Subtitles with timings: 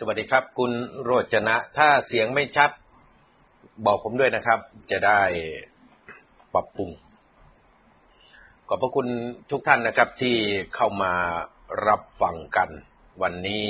[0.00, 2.70] สวัสดีครับ คุณโรจนะ ถ้าเสียงไม่ชัด
[3.86, 5.20] บอกผมด้วยนะครับ จะได้
[6.54, 6.90] ปรับปรุง
[8.68, 9.08] ขอบพระคุณ
[9.50, 10.36] ทุกท่านนะครับที่
[10.74, 11.14] เข้ามา
[11.86, 12.70] รับฟังกัน
[13.22, 13.64] วันนี้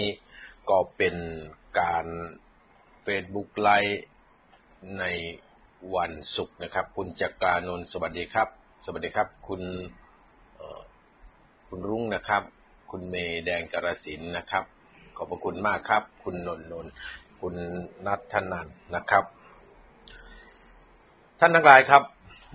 [0.70, 1.16] ก็เป็น
[1.80, 2.06] การ
[3.02, 4.02] เฟซบุ๊กไลฟ์
[4.98, 5.04] ใน
[5.94, 8.48] วันศุกร์นะครับ คุณจักรานนท์สวัสดีครับ
[8.84, 9.62] สวัสดีครับ คุณ
[11.68, 12.42] คุณรุ่งนะครับ
[12.90, 14.64] คุณเมย์แดงกระสินนะครับ
[15.20, 16.86] ขอบพระคุณมากครับ คุณนนนน
[17.40, 17.54] คุณ
[18.06, 19.24] นัทนันนะครับ
[21.38, 22.02] ท่านทั้งหลายครับ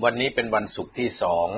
[0.03, 1.49] วันนี้เป็นวันศุกร์ที่สอง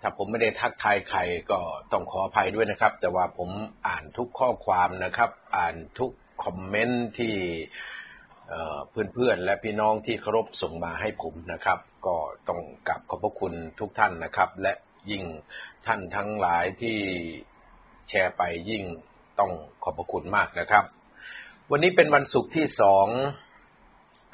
[0.00, 1.20] ถ้าผมไม่ได้ทักทายใคร
[1.50, 1.58] ก็
[1.92, 3.50] ต้องขออภัยด้วยนะครับ แต่ว่าผม
[3.88, 6.10] อ่านทุกข้อความนะครับ อ่านทุก
[6.44, 7.34] คอมเมนต์ที่
[8.90, 12.16] เพื่อนๆและพี่น้องที่เคารพส่งมาให้ผมนะครับ ก็
[12.48, 14.72] ต้องกลับขอบพระคุณทุกท่านนะครับ และ
[15.10, 15.24] ยิ่ง
[15.86, 16.98] ท่านทั้งหลายที่
[18.10, 18.84] แชร์ไปยิ่ง
[19.38, 20.84] ต้องขอบพระคุณมากนะครับ
[21.70, 23.06] วันนี้เป็นวันศุกร์ที่สอง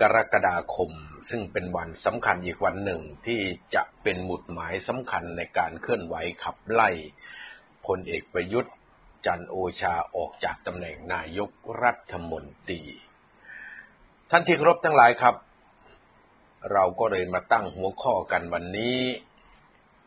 [0.00, 0.90] กรกฎาคม
[1.30, 3.40] ซึ่งเป็นวันสำคัญอีกวันหนึ่งที่
[3.74, 6.90] จะเป็นหมุดหมายสำคัญในการเคลื่อนไหวขับไล่
[7.86, 8.74] พลเอกประยุทธ์
[9.26, 11.50] จันโอชาออกจากตำแหน่งนายก
[11.82, 12.82] รัฐมนตรี
[14.30, 15.34] ท่านที่ครบทั้งหลายครับ
[16.72, 18.98] เราก็เลยมาตั้งหัวข้อกันวันนี้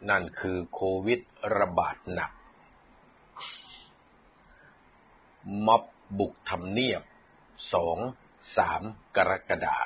[0.10, 1.20] นั่นคือโควิด
[1.58, 2.32] ระบาดหนัก
[5.66, 5.84] ม็อบ
[6.20, 7.02] บุกทำเนียบ
[7.74, 7.98] สอง
[8.58, 8.82] สาม
[9.16, 9.78] กรกฎา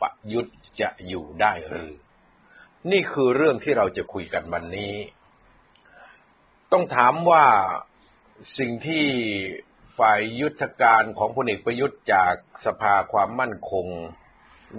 [0.00, 1.92] ประยุทธ์จะอยู่ได้หรือ
[2.90, 4.94] นี่คือเรื่องที่เราจะคุยกันวันนี้
[6.72, 7.46] ต้องถามว่า
[8.58, 9.04] สิ่งที่
[9.98, 12.34] ฝ่ายยุทธการของพลเอกประยุทธ์จาก
[12.66, 13.86] สภาความมั่นคง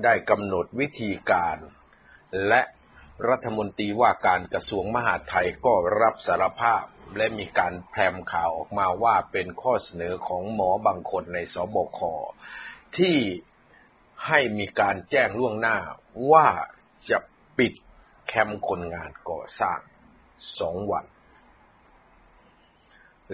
[0.03, 1.57] ได้กำหนดวิธีการ
[2.47, 2.61] และ
[3.29, 6.83] รัฐมนตรีว่าการกระทรวงมหาดไทยก็รับสารภาพ
[7.15, 11.99] และมีการแพร่ข่าวออกมาว่าเป็นข้อเสนอของหมอบางคนในสบค
[12.97, 13.17] ที่
[14.27, 15.77] ให้มีการแจ้งล่วงหน้า
[16.31, 16.47] ว่า
[17.09, 17.17] จะ
[17.57, 17.73] ปิด
[18.27, 19.79] แคมป์คนงานก่อสร้าง
[20.59, 21.05] สองวัน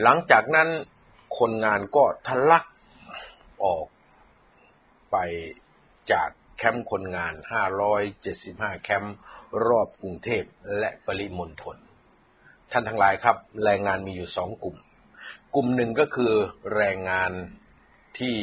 [0.02, 0.70] หลังจากนั้น
[1.40, 2.66] คนงานก็ทะลัก
[3.66, 3.88] ออก
[5.12, 5.18] ไป
[6.12, 7.34] จากแคมป์คนงาน
[8.08, 9.16] 575 แคมป์
[9.68, 10.44] รอบกรุงเทพ
[10.78, 11.78] และปริมณฑล
[12.78, 14.78] ท่านทั้งหลายครับ แรงงานมีอยู่สองกลุ่ม
[15.56, 16.34] กลุ่มหนึ่งก็คือ
[16.76, 17.32] แรงงาน
[18.20, 18.36] ที่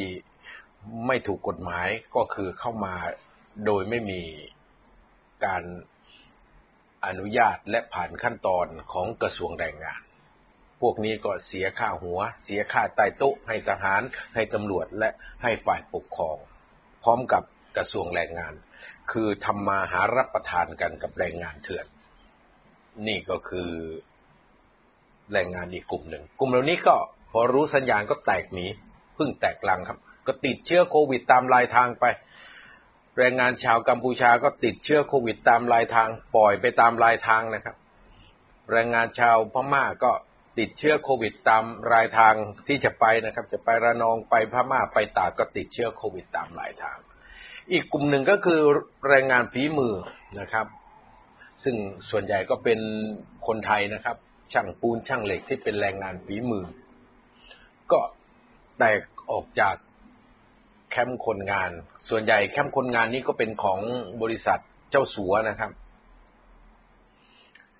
[1.07, 2.95] ไม่ถูกกฎหมายก็คือเข้ามา
[3.65, 4.21] โดยไม่มี
[5.45, 5.63] การ
[7.05, 10.01] อนุญาตและผ่านขั้นตอนของกระทรวงแรงงาน
[10.81, 14.01] พวกนี้ก็เสียค่าหัว เสียค่าใต้โต๊ะให้ทหาร
[14.35, 15.09] ให้ตำรวจและ
[15.43, 16.37] ให้ฝ่ายปกครอง
[17.03, 17.43] พร้อมกับ
[17.77, 18.53] กระทรวงแรงงาน
[19.11, 21.87] คือทำมาหารับประทานกันกับแรงงานเถื่อน
[23.07, 23.71] นี่ก็คือ
[25.31, 26.95] แรงงานอีกกลุ่มหนึ่ง กลุ่มเหล่านี้ก็
[27.31, 28.65] พอรู้สัญญาณก็แตกหนี
[29.17, 32.05] พึ่งแตกลังครับ ก็ติดเชื้อโควิดตามลายทางไป
[33.17, 37.75] แรงงานชาวกัมพูชาก็ติดเชื้อโควิดตามลายทาง ปล่อยไปตามลายทางนะครับ
[38.71, 40.11] แรงงานชาวพม่าก็
[40.59, 41.63] ติดเชื้อโควิดตาม
[41.93, 42.33] รายทาง
[42.67, 46.97] ที่จะไปนะครับ จะไประนองไปพม่าไปตากก็ติดเชื้อโควิดตามลายทาง
[47.71, 48.61] อีกกลุ่มหนึ่งก็คือ
[49.09, 49.93] แรงงานฝีมือ
[50.39, 50.67] นะครับ
[51.63, 51.75] ซึ่ง
[52.09, 52.79] ส่วนใหญ่ก็เป็น
[53.47, 54.17] คนไทยนะครับ
[54.51, 56.65] ช่างปูนช่างเหล็กที่เป็นแรงงานฝีมือ
[57.91, 57.99] ก็
[58.77, 59.01] แตก
[59.31, 59.75] ออกจาก
[60.89, 61.71] แคมป์คนงาน
[62.09, 63.79] ส่วนใหญ่แคมป์คนงานนี้ก็เป็นของ
[64.21, 64.59] บริษัท
[64.91, 65.71] เจ้าสัวนะครับ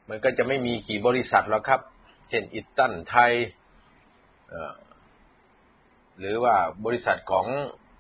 [0.10, 1.82] มันก็จะไม่มีกี่บริษัทแล้วครับ
[2.30, 3.34] เช่นอิตตันไทย
[6.20, 6.56] หรือว่า
[6.86, 7.46] บริษัทของ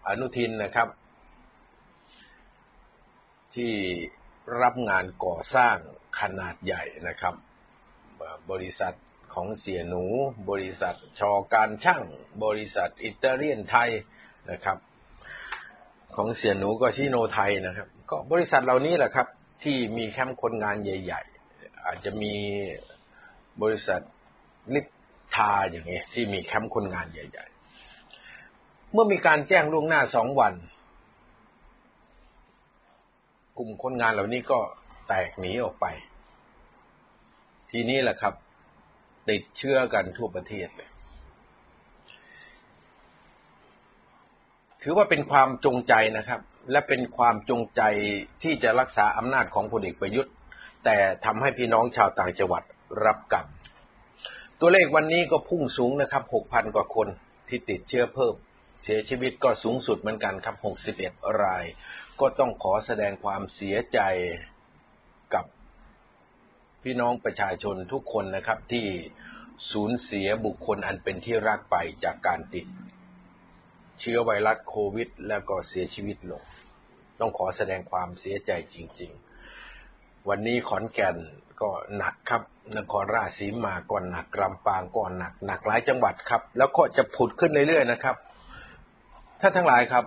[0.07, 0.89] อนุทินนะครับ
[3.55, 3.73] ที่
[4.61, 5.75] รับงานก่อสร้าง
[6.19, 7.35] ขนาดใหญ่นะครับ
[8.51, 8.95] บริษัท
[9.33, 10.03] ของเสียหนู
[10.49, 12.01] บริษัทชอการช่าง
[12.43, 13.89] บริษัทอิตาเลียนไทย
[14.51, 14.77] นะครับ
[16.15, 19.27] ของเสียหนูก็ชิโนไทยนะครับ ก็บริษัทเหล่านี้แหละครับ
[19.63, 21.21] ที่มีแคมป์คนงานใหญ่
[21.53, 22.33] ๆ อาจจะมี
[23.61, 24.01] บริษัท
[24.73, 24.81] ลิ
[25.35, 27.45] ทาอย่างเงี้ยที่มีแคมป์คนงานใหญ่
[28.19, 30.53] ๆ เมื่อมีการแจ้งล่วงหน้าสองวัน
[33.57, 34.59] กลุ่มคนงานเหล่านี้ก็
[35.07, 35.85] แตกหนีออกไป
[37.75, 38.33] ทีนี้แหละครับ
[39.29, 40.89] ติดเชื้อกันทั่วประเทศเลย
[44.81, 46.41] ถือว่าเป็นความจงใจนะครับ
[46.71, 47.81] และเป็นความจงใจ
[48.43, 50.33] ที่จะรักษาอำนาจของพลเอกประยุทธ์
[50.85, 52.63] แต่ทำให้พี่น้องชาวต่างจังหวัด
[53.05, 53.47] รับกรรม
[54.59, 57.07] ตัวเลขวันนี้ก็พุ่งสูงนะครับ6,000 กว่าคน
[57.47, 58.35] ที่ติดเชื้อเพิ่ม
[58.81, 60.55] เสียชีวิตก็สูงสุดเหมือนกันครับ
[60.99, 61.63] 61 ราย
[62.19, 63.99] ก็ต้องขอแสดงความเสียใจ
[66.87, 68.85] พี่น้องประชาชนทุกคนนะครับที่
[69.71, 72.65] สูญเสียบุคคลอันเป็นที่รักไปจากการติด
[73.99, 76.43] เชื้อไวรัสโควิด แล้วก็เสียชีวิตลง
[77.19, 79.11] ต้องขอแสดงความเสียใจจริง
[79.69, 81.17] ๆ วันนี้ขอนแก่น
[81.61, 82.41] ก็หนักครับ
[82.77, 88.15] นครราชสีมาก่อนหนักลำปางก่อนหนักหนักหลายจังหวัดครับ แล้วก็จะผุดขึ้นเรื่อยๆนะครับ
[89.41, 90.05] ท่านทั้งหลายครับ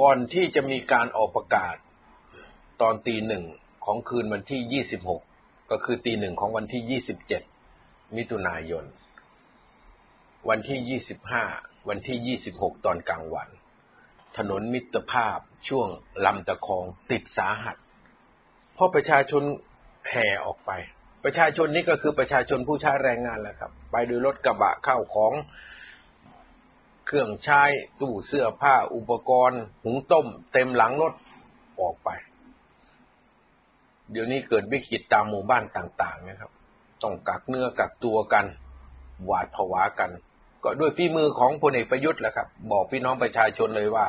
[0.00, 1.76] ก่อนที่จะมีการออกประกาศ
[2.80, 3.44] ตอนตีหนึ่ง
[3.84, 7.00] ของคืนวันที่ 26 ก็คือตีหนึ่งของวันที่
[7.56, 8.84] 27 มิถุนายน
[10.48, 11.00] วันที่
[11.44, 13.48] 25 วันที่ 26 ตอนกลางวัน
[14.36, 15.38] ถนนมิตรภาพ
[15.68, 15.88] ช่วง
[16.24, 17.76] ลำตะคองติดสาหัส
[18.74, 19.42] เพราะประชาชน
[20.10, 20.70] แห่ออกไป
[21.24, 25.32] ประชาชนนี้ก็คือประชาชนผู้ใช้แรงงานแหละครับ ไปโดยรถกระบะเข้าของ
[27.06, 27.62] เครื่องใช้
[28.00, 31.14] ตู้เสื้อผ้าอุปกรณ์ หุงต้ม เต็มหลังรถ
[31.80, 32.10] ออกไป
[34.10, 36.50] เดี๋ยวนี้เกิดวิกฤตตามหมู่บ้านต่างๆนะครับ
[37.02, 38.46] ต้องกักเนื้อกักตัวกัน
[39.24, 40.10] หวาดผวากัน
[40.62, 44.06] ก็ด้วยฝีมือของพลเอกประยุทธ์แหละครับ บอกพี่น้องประชาชนเลยว่า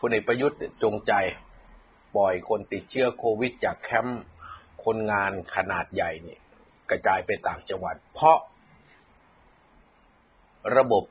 [0.00, 1.12] พลเอกประยุทธ์จงใจ
[2.16, 4.22] ปล่อยคนติดเชื้อโควิดจากแคมป์
[4.84, 6.40] คนงานขนาดใหญ่เนี่ย
[6.90, 8.38] กระจายไปต่างจังหวัด เพราะ
[10.76, 11.04] ระบบ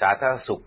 [0.00, 0.64] สาธารณสุข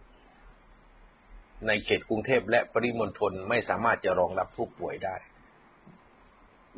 [1.67, 5.15] ในเขตกรุงเทพและปริมณฑลไม่สามารถจะรองรับผู้ป่วยได้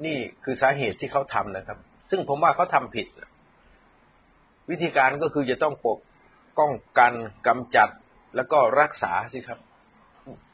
[0.05, 1.77] นี่คือสาเหตุที่เขาทำนะครับ
[2.09, 3.07] ซึ่งผมว่าเขาทำผิด
[4.69, 5.99] วิธีการก็คือจะต้องปก
[6.59, 7.11] ป้องกัน
[7.47, 7.89] กำจัด
[8.35, 9.59] แล้วก็รักษาสิครับ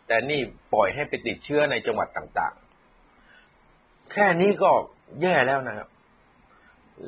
[0.08, 0.42] แต่นี่
[0.74, 4.72] ปล่อยให้ไปติดเชื้อในจังหวัดต่างๆ แค่นี้ก็
[5.22, 5.90] แย่แล้วนะครับ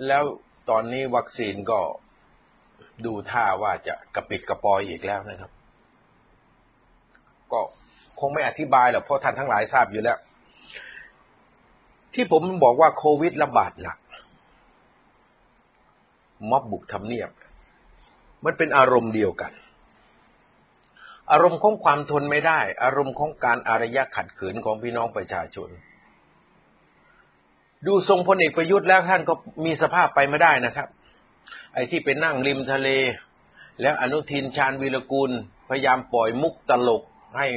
[0.08, 0.24] แล้ว
[0.70, 1.80] ตอนนี้วัคซีนก็
[3.06, 5.52] ดูท่าว่าจะกระปิดกระปอยอีกแล้วนะครับ
[7.52, 7.60] ก็
[8.20, 10.18] คงไม่อธิบายหรอกเพราะท่านทั้งหลายทราบอยู่แล้ว
[12.14, 13.98] ที่ผมบอกว่าโควิดระบาดหนัก
[16.50, 17.30] ม็อบบุกทำเนียบ
[18.46, 19.52] มันเป็นอารมณ์เดียวกัน
[21.32, 25.70] อารมณ์ของความทนไม่ได้ อารมณ์ของการอารยะขัดขืนของพี่น้องประชาชน
[27.86, 29.34] ดูทรงพลเอกประยุทธ์แล้วท่านก็
[29.66, 30.88] มีสภาพไปไม่ได้นะครับ
[31.74, 32.90] ไอ้ที่ไปนั่งริมทะเล
[33.82, 35.32] แล้วอนุทินชาญวีรกูล
[35.70, 37.04] พยายามปล่อยมุกตลก
[37.38, 37.48] ให้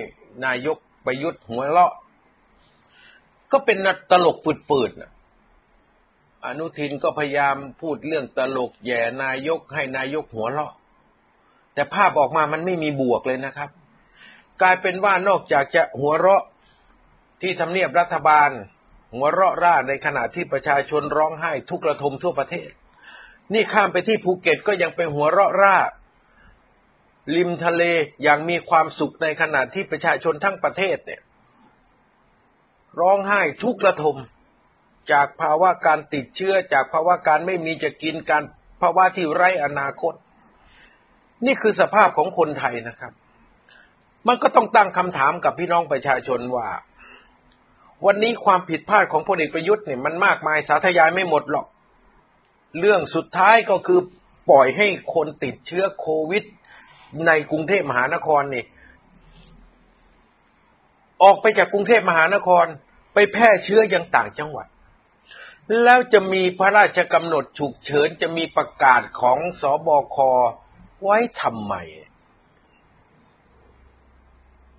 [0.45, 0.77] นายก
[1.07, 1.93] ประยุทธ์หัวเราะ
[3.55, 3.79] ก็เป็น
[4.11, 4.37] ตลก
[4.71, 5.13] ปืดๆนะ
[6.47, 10.73] อนุทินก็พยายามพูดเรื่องตลกแย่นายกให้นายกหัวเราะ
[11.75, 13.71] แต่ภาพออกมามันไม่มีบวกเลยนะครับ
[14.63, 16.45] กลายเป็นว่านอกจากจะหัวเราะ
[17.43, 18.51] ที่ทำเนียบรัฐบาล
[19.15, 22.71] หัวเราะร่าในขณะที่ประชาชนร้องไห้ทุกระทมทั่วประเทศ
[23.53, 25.77] นี่ข้ามไปที่ภูเก็ตก็ยังเป็นหัวเราะร่า
[27.37, 27.83] ริมทะเล
[28.23, 31.21] อย่างมีความสุขในขณะที่ประชาชนทั้งประเทศเนี่ย
[33.01, 34.17] ร้องไห้ทุกระทม
[35.13, 38.43] จากภาวะการติดเชื้อ จากภาวะการไม่มีจะกินการ
[38.83, 40.15] ภาวะที่ไร้อนาคต
[41.47, 43.13] นี่คือสภาพของคนไทยนะครับ
[44.29, 46.69] มันก็ต้องตั้งคำถามกับพี่น้องประชาชนว่า
[48.07, 51.67] วันนี้ความผิดพลาดของพลเอกประยุทธ์เนี่ยมันมากมายสาธยายไม่หมดหรอก
[52.81, 54.01] เรื่องสุดท้ายก็คือ
[54.51, 56.45] ปล่อยให้คนติดเชื้อโควิด
[57.27, 58.65] ในกรุงเทพมหานครนี่
[61.23, 62.67] ออกไปจากกรุงเทพมหานคร
[63.15, 64.67] ไปแพร่เชื้อยังต่างจังหวัด
[65.85, 70.19] แล้วจะมีพระราชกำหนดฉุกเฉินจะมีประกาศของสอบอค
[71.03, 71.75] ไว้ทำไม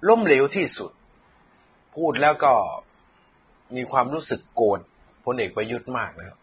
[0.07, 0.91] ล้มเหลวที่สุด
[1.95, 2.53] พูดแล้วก็
[3.75, 4.79] มีความรู้สึกโกรธ
[5.25, 6.39] พลเอกประยุทธ์มากนะครับ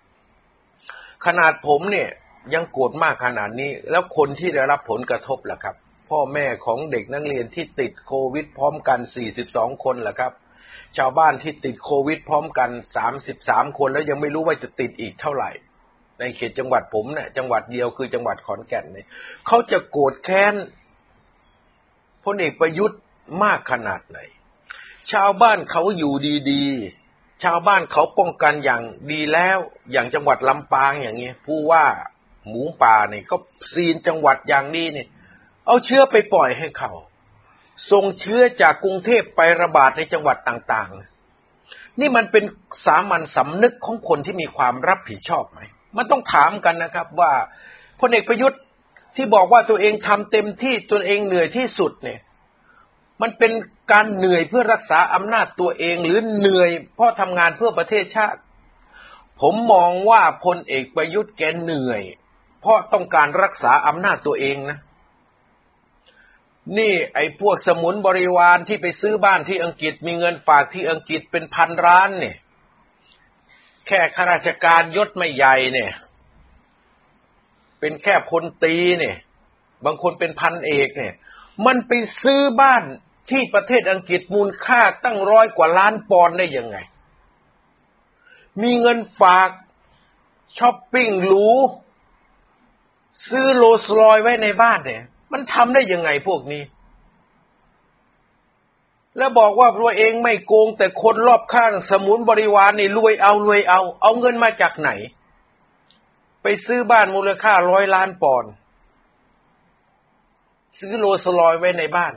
[1.27, 2.11] ขนาดผมเนี่ย
[2.55, 5.77] ยังโกรธมากขนาดนี้ แล้วคนที่ได้รับผลกระทบล่ะครับ
[6.11, 8.99] พ่อแม่ของเด็กนักเรียนที่ติดโควิดพร้อมกัน
[9.41, 10.33] 42 คนล่ะครับ
[10.97, 12.71] ชาวบ้านที่ติดโควิดพร้อมกัน
[13.23, 15.51] 33คนแล้วยังไม่รู้ว่าจะติดอีกเท่าไหร่
[16.19, 19.07] ในเขตจังหวัดผมเนี่ยจังหวัดเดียวคือจังหวัดขอนแก่นเนี่ย
[19.47, 20.55] เขาจะโกรธแค้น
[22.25, 23.01] พลเอกประยุทธ์
[23.43, 24.19] มากขนาดไหน
[25.13, 26.13] ชาวบ้านเขาอยู่
[26.51, 29.59] ดีๆ ชาวบ้านเขาป้องกันอย่างดีแล้ว
[29.93, 31.85] อย่างจังหวัดลำปางอย่างเงี้ยผู้ว่า
[32.47, 33.37] หมูป่าเนี่ยก็
[33.73, 35.09] ซีนจังหวัดอย่างนี้เนี่ย
[35.67, 36.93] เอาเชื้อไปปล่อยให้เขา
[37.91, 42.45] ส่งเชื้อจากกรุงเทพไประบาดในจังหวัดต่างๆ นี่มันเป็น
[42.87, 45.61] สามัญสำนึกของคนที่มีความรับผิดชอบไหม
[45.97, 47.33] มันต้องถามกันนะครับว่า
[48.01, 48.61] พลเอกประยุทธ์
[49.17, 52.21] ที่บอกว่าตัวเองทำเต็มที่ตัวเองเหนื่อยที่สุดเนี่ย
[53.23, 53.53] มันเป็น
[53.93, 58.41] การเหนื่อยเพื่อรักษาอำนาจตัวเองหรือเหนื่อยเพราะทำงานเพื่อประเทศชาติ
[59.41, 62.03] ผมมองว่าพลเอกประยุทธ์แกเหนื่อย
[62.61, 64.79] เพราะต้องการรักษาอำนาจตัวเองนะ
[66.79, 72.37] นี่ไอ้พวกสมุนบริวารที่ไปซื้อบ้านที่อังกฤษ มีเงินฝากที่อังกฤษเป็นพันล้านเนี่ย
[73.87, 75.93] แค่ข้าราชการยศไม่ใหญ่เนี่ย
[77.81, 79.17] เป็นแค่พลตีเนี่ย
[79.85, 81.15] บางคนเป็นพันเอกเนี่ย
[81.67, 81.93] มันไป
[82.23, 82.83] ซื้อบ้าน
[83.31, 86.77] ที่ประเทศอังกฤษมูลค่าตั้งร้อยกว่าล้านปอนด์ได้ยังไง
[88.63, 89.51] มีเงินฝาก
[90.59, 91.49] ช้อปปิ้งหรู
[93.29, 95.03] ซื้อโรลส์รอยไว้ในบ้านเนี่ย
[95.33, 96.63] มันทำได้ยังไงพวกนี้
[99.17, 104.91] แล้วบอกว่าตัวเองไม่โกงแต่คนรอบข้างสมุนบริวารนี่รวยเอารวยเอา เอาเงินมาจากไหน
[106.43, 108.53] ไปซื้อบ้านมูลค่าร้อยล้านปอนด์
[110.79, 112.13] ซื้อโรลส์รอยไว้ในบ้าน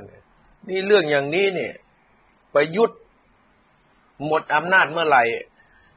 [0.69, 1.73] นี่เรื่องอย่างนี้เนี่ย
[2.53, 2.99] ประยุทธ์
[4.25, 5.23] หมดอำนาจเมื่อไหร่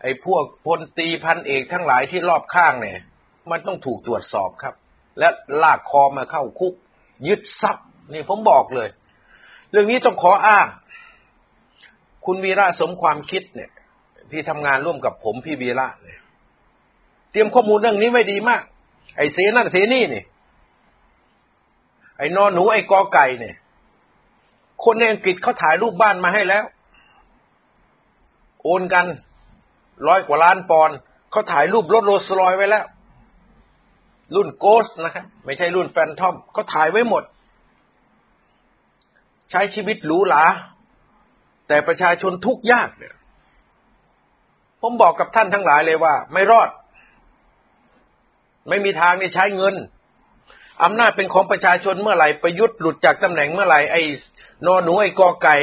[0.03, 2.99] ไอ้พวกพลตีพันเอกทั้งหลายที่รอบข้างเนี่ย
[3.51, 4.75] มันต้องถูกตรวจสอบครับ
[5.19, 5.29] และ
[5.63, 6.75] ลากคอมาเข้าคุก
[7.27, 8.89] ยึดทรัพย์นี่ผมบอกเลย
[9.71, 10.67] เรื่องนี้ต้องขออ้าง
[12.25, 13.71] คุณวีระสมความคิดเนี่ย
[14.31, 16.21] ที่ทำงานร่วมกับผมพี่วีระเนี่ย
[17.31, 18.63] เตรียมข้อมูลเรื่องนี้ไว้ดีมาก
[19.17, 20.25] ไอ้เสนั่นเสนี่นี่
[22.19, 23.57] ไอ้นอนหนูไอ้กอไก่เนี่ย
[24.85, 26.65] คนในอังกฤษเขาถ่ายรูปบ้านมาให้แล้ว
[28.63, 29.07] โอนกัน
[30.09, 30.97] ร้อยกว่าล้านปอนด์
[31.31, 32.85] เขาถ่ายรูปรถโรลส์รอยไว้แล้ว
[34.35, 37.25] รุ่นโกสนะครับไม่ใช่รุ่นแฟนทอมเขาถ่ายไว้หมด
[39.51, 40.45] ใช้ชีวิตหรูหรา
[41.69, 43.15] แต่ประชาชนทุกข์ยากเนี่ย
[44.81, 46.71] ผมบอกกับท่านทั้งหลายเลยว่า ไม่รอด
[48.69, 49.75] ไม่มีทางนี่ใช้เงิน
[50.85, 54.03] อำนาจเป็นของประชาชนเมื่อไหร่ประยุทธ์หลุดจากตำแหน่งเมื่อไหร่ไอ้
[54.67, 55.57] นอหนูไอ้กอไก่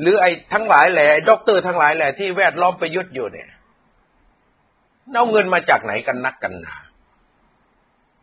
[0.00, 3.48] หรือไอ้ทั้งหลายแหละไอ้ดอกเตอร์ทั้งหลายแหละที่แวดล้อมประยุทธ์อยู่เนี่ย
[5.12, 6.74] เอาเงินมาจากไหนกันนักกันหนา เต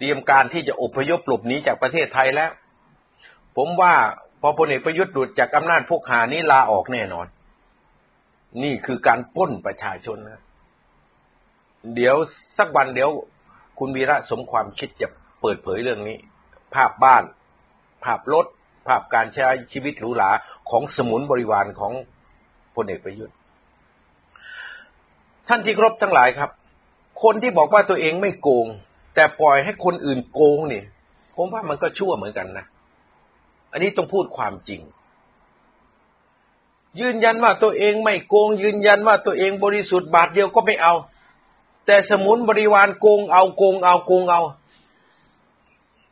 [0.03, 2.51] รียมการที่จะอพยพหลบหนีจากประเทศไทยแล้ว
[3.57, 3.93] ผมว่า
[4.41, 7.27] พอพลเอกประยุทธ์หลุดจากอำนาจพวกห่านี้ลาออกแน่นอน
[8.63, 10.41] นี่คือการปล้นประชาชนนะ
[11.95, 12.15] เดี๋ยว
[12.57, 13.09] สักวันเดี๋ยว
[13.79, 15.07] คุณวีระสมความคิดจะ
[15.41, 16.17] เปิดเผยเรื่องนี้
[16.73, 17.23] ภาพบ้าน
[18.03, 18.45] ภาพรถ
[18.87, 20.31] ภาพการใช้ชีวิตหรูหรา
[20.69, 21.93] ของสมุนบริวารของ
[22.75, 23.35] พลเอกประยุทธ์
[25.47, 26.49] ท่านที่ครบทั้งหลายครับ
[27.23, 28.67] คนที่บอกว่าตัวเองไม่โกง
[29.13, 30.85] แต่ปล่อยให้คนอื่นโกงเนี่ย
[31.35, 32.65] ผมว่ามันก็ชั่วเหมือนกันนะ
[33.71, 34.81] อันนี้ต้องพูดความจริง
[36.99, 40.93] ยืนยันว่าตัวเองไม่โกง ยืนยันว่าตัวเองบริสุทธิ์บาทเดียวก็ไม่เอา
[41.85, 44.41] แต่สมุนบริวารโกงเอาโกงเอาโกงเอา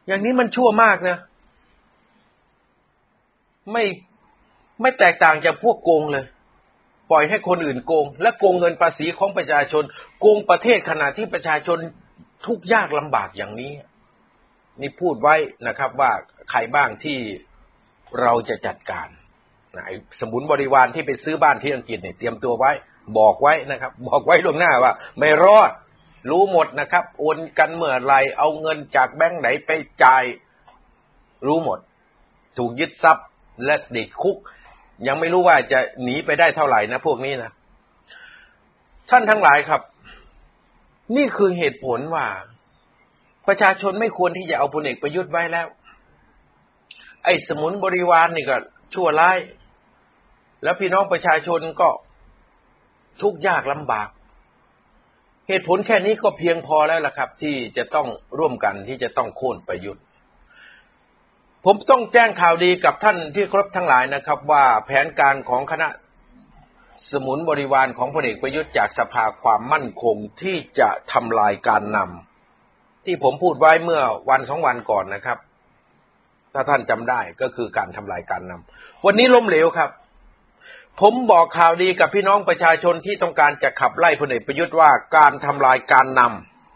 [0.08, 1.17] อย่างนี้มันชั่วมากนะ
[3.72, 3.84] ไม่
[4.81, 6.25] ไม่แตกต่างจากพวกโกงเลย
[7.12, 9.84] ปล่อยให้คนอื่นโกง และโกงเงินภาษีของประชาชน
[10.20, 11.77] โกงประเทศขณะที่ประชาชน
[12.45, 13.74] ทุกยากลำบากอย่างนี้
[14.81, 15.36] นี่พูดไว้
[15.67, 16.12] นะครับ ว่า
[16.50, 17.17] ใครบ้างที่
[18.21, 19.07] เราจะจัดการ
[19.75, 19.86] นะ
[20.19, 22.71] สมุนบริวารที่ไปซื้อบ้านที่อังกฤษเนี่ยเตรียมตัวไว้
[23.17, 25.71] บอกไว้นะครับ บอกไว้ล่วงหน้าว่า ไม่รอด
[26.29, 29.71] รู้หมดนะครับ โอนกันเมื่อไรเอาเงินจากแบงค์ไหนไป
[30.03, 30.24] จ่าย
[31.48, 31.79] รู้หมด
[32.57, 33.27] ถูกยึดทรัพย์
[33.65, 34.38] และติดคุก
[35.07, 37.51] ยังไม่รู้ว่าจะหนีไปได้เท่าไหร่นะพวกนี้นะ
[39.10, 39.81] ท่านทั้งหลายครับ
[41.15, 42.27] นี่คือเหตุผลว่า
[43.48, 45.67] ประชาชนไม่ควรที่จะเอาพลเอกประยุทธ์ไว้แล้ว
[47.25, 48.58] ไอ้สมุนบริวารนนี่ก็
[48.93, 49.38] ชั่วร้าย
[50.63, 51.89] แล้วพี่น้องประชาชนก็
[53.22, 54.10] ทุกข์ยากลำบาก
[55.48, 58.08] เหตุผลแค่นี้ก็เพียงพอแล้วล่ะครับ ที่จะต้อง
[58.39, 60.03] ร่วมกันที่จะต้องโค่นประยุทธ์
[61.65, 65.88] ผมต้องแจ้งข่าวดีกับท่านที่ครบทั้งหลายนะครับ ว่าแผนการของคณะ
[67.12, 75.38] สมุนบริวารของพลเอกประยุทธ์จากสภาความมั่นคงที่จะทำลายการนำที่ผมพูดไว้เมื่อวันสองวันก่อนนะครับ
[76.53, 79.89] ถ้าท่านจำได้ก็คือการทำลายการนำวันนี้ล้มเหลวครับ
[81.01, 86.22] ผมบอกข่าวดีกับพี่น้องประชาชนที่ต้องการจะขับไล่พลเอกประยุทธ์ว่าการทำลายการน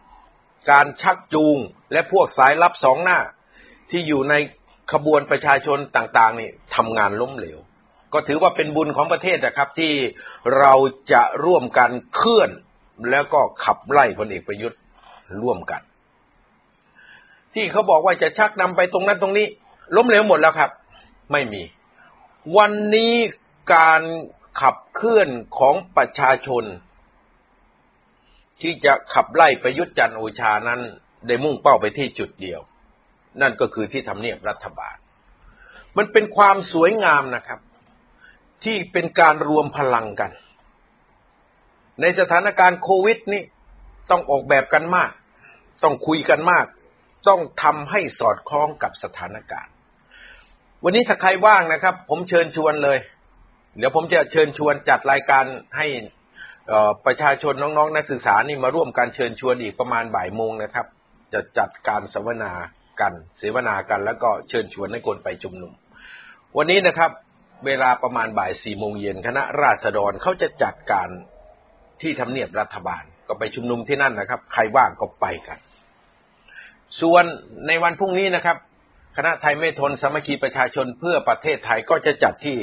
[0.08, 1.58] ำการชักจูง
[1.92, 3.20] และพวกสายลับสองหน้า
[3.92, 4.34] ที่อยู่ใน
[4.92, 7.60] ขบวนประชาชนต่าง ๆ นี่ทำงานล้มเหลว
[8.16, 9.94] ก็ถือว่าเป็นบุญของประเทศนะครับ ที่
[10.60, 10.74] เรา
[11.12, 12.50] จะร่วมกันเคลื่อน
[13.12, 14.80] แล้วก็ขับไล่พลเอกประยุทธ์
[15.42, 15.82] ร่วมกัน
[17.54, 19.48] ที่เขาบอกว่าจะชักนำไปตรงนั้นตรงนี้
[19.96, 20.72] ล้มเหลวหมดแล้วครับ
[21.32, 21.64] ไม่มี
[22.58, 23.14] วันนี้
[23.74, 24.02] การ
[24.62, 26.64] ขับเคลื่อนของประชาชน
[28.62, 30.82] ที่จะขับไล่ประยุทธ์จันทร์โอชานั้น
[31.28, 32.62] ได้มุ่งเป้าไปที่จุดเดียว
[33.42, 34.96] นั่นก็คือที่ทำเนียบรัฐบาล
[35.98, 37.60] มันเป็นความสวยงามนะครับ
[38.64, 40.32] ที่เป็นการรวมพลังกัน
[42.02, 43.44] ในสถานการณ์โควิดนี่
[44.12, 45.12] ต้องออกแบบกันมาก
[45.84, 46.66] ต้องคุยกันมาก
[47.28, 49.72] ต้องทำให้สอดคล้องกับสถานการณ์
[50.84, 52.98] วันนี้ถ้าใครว่างนะครับ ผมเชิญชวนเลย
[53.78, 55.46] เดี๋ยวผมจะเชิญชวนจัดรายการ
[55.78, 55.88] ให้
[57.06, 60.88] ประชาชนน้องๆ นักศึกษานี่มาร่วมการเชิญชวนอีกประมาณบ่ายโมงนะครับ
[61.34, 62.52] จะจัดการสัมมนา
[63.02, 65.72] กันเสวนากัน แล้วก็เชิญชวนให้คนไปชุมนุม
[66.58, 67.12] วันนี้นะครับ
[67.66, 71.10] เวลาประมาณบ่ายสี่โมงเย็นคณะราษฎรเขาจะจัดการ
[72.02, 75.60] ที่ทำเนียบรัฐบาลก็ไปชุมนุมที่นั่นนะครับ ใครว่างก็ไปกัน
[77.02, 77.24] ส่วน
[77.68, 78.58] ในวันพรุ่งนี้นะครับ
[79.18, 82.58] คณะไทยไม่ทนสมัคคีประชาชนเพื่อประเทศไทยก็จะจัดที่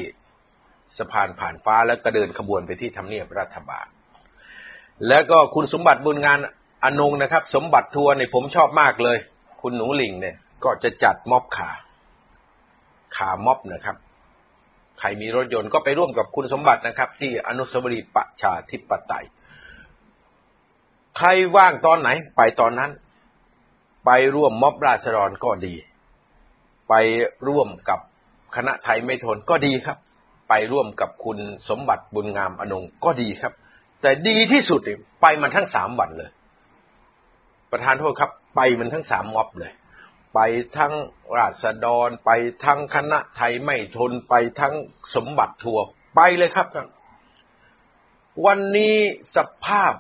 [0.99, 3.87] สะพานผ่านฟ้าแล้วก็เดินขบวนไปที่ทำเนียบรัฐบาล
[5.09, 6.39] แล้วก็คุณสมบัติบุญงาน
[6.85, 9.19] อนงนะครับ สมบัติทัวร์เนี่ยผมชอบมากเลย
[9.63, 11.71] คุณหนูหลิงเนี่ย ก็จะจัดม็อบขา
[13.17, 13.97] ขาม็อบนะครับ
[14.99, 19.27] ใครมีรถยนต์ก็ไปร่วมกับคุณสมบัตินะครับ ที่อนุสาวรีย์ประชาธิปไตย
[21.19, 22.91] ใครว่างตอนไหน ไปตอนนั้น
[24.07, 25.75] ไปร่วมม็อบราษฎรก็ดี
[26.89, 26.95] ไป
[27.49, 28.01] ร่วมกับ
[28.57, 29.99] คณะไทยไม่ทนก็ดีครับ
[30.49, 33.53] ไปร่วมกับคุณสมบัติบุญงามอนงก็ดีครับ
[34.01, 34.81] แต่ดีที่สุด
[35.21, 36.31] ไปมันทั้งสามวันเลย
[37.71, 39.73] ประธานโทษครับ ไปมันทั้งสามม็อบเลย
[40.35, 40.41] ไป
[40.77, 40.93] ทั้ง
[41.39, 42.31] ราษฎรไป
[42.65, 44.75] ทั้งคณะไทยไม่ทนไปทั้ง
[45.15, 46.67] สมบัติทัวร์ไปเลยครับ
[48.47, 48.97] วันนี้
[49.37, 49.93] สภาพ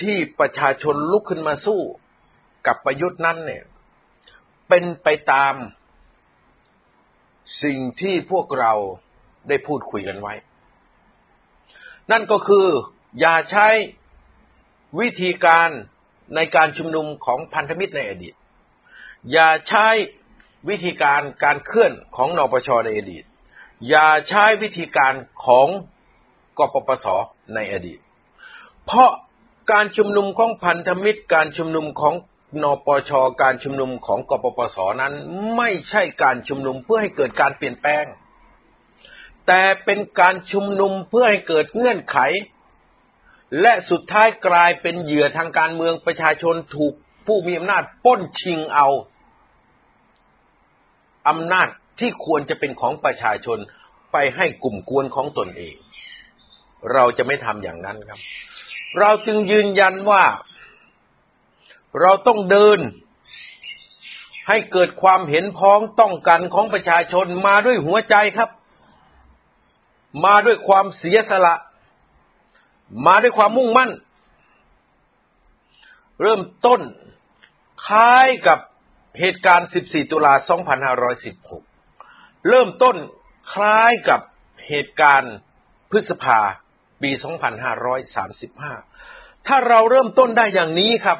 [0.00, 1.80] ที่ประชาชนลุกขึ้นมาสู้
[2.66, 3.64] กับประยุทธ์นั้นเนี่ย
[4.68, 5.54] เป็นไปตาม
[7.62, 8.72] สิ่งที่พวกเรา
[9.48, 10.34] ได้พูดคุยกันไว้
[12.10, 12.66] นั่นก็คือ
[13.20, 13.68] อย่าใช้
[15.00, 15.68] วิธีการ
[16.36, 18.34] ในการชุมนุมของพันธมิตรในอดีต
[19.32, 19.86] อย่าใช้
[20.68, 23.24] วิธีการการเคลื่อนของนปชในอดีต
[23.88, 25.14] อย่าใช้วิธีการ
[25.44, 25.68] ของ
[26.58, 27.06] กปปส
[27.54, 27.98] ในอดีต
[28.86, 29.10] เพราะ
[29.72, 32.14] การชุมนุมของพันธมิตร การชุมนุมของ
[32.62, 33.12] นปช
[33.42, 35.14] การชุมนุมของกปปสนั้น
[35.56, 38.04] ไม่ใช่การชุมนุมเพื่อให้เกิดการเปลี่ยนแปลง
[39.46, 42.18] แต่เป็นการชุมนุมเพื่อให้เกิดเงื่อนไข
[43.60, 46.94] และสุดท้ายกลายเป็นเหยื่อทางการเมืองประชาชนถูก
[47.26, 48.88] ผู้มีอำนาจป้นชิงเอา
[51.28, 51.68] อำนาจ
[52.00, 53.58] ที่ควรจะเป็นของประชาชน
[54.12, 55.74] ไปให้กลุ่มกวนของตนเอง
[56.92, 58.20] เราจะไม่ทำอย่างนั้นครับ
[58.98, 60.24] เราจึงยืนยันว่า
[62.00, 62.78] เราต้องเดิน
[64.48, 68.50] ให้เกิดความเห็นพ้องต้องกันของประชาชนมาด้วยหัวใจครับ
[70.24, 71.54] มาด้วยความเสียสละ
[73.06, 73.90] มาด้วยความมุ่งมั่น
[76.22, 76.80] เริ่มต้น
[77.86, 78.58] คล้ายกับ
[79.20, 80.34] เหตุการณ์ 14 ตุลา
[81.60, 82.96] 2516 เริ่มต้น
[83.52, 84.20] คล้ายกับ
[84.68, 85.34] เหตุการณ์
[85.90, 86.40] พฤษภา
[87.02, 87.10] ปี
[88.68, 91.18] 2535 ถ้าเราเริ่มต้นได้อย่างนี้ครับ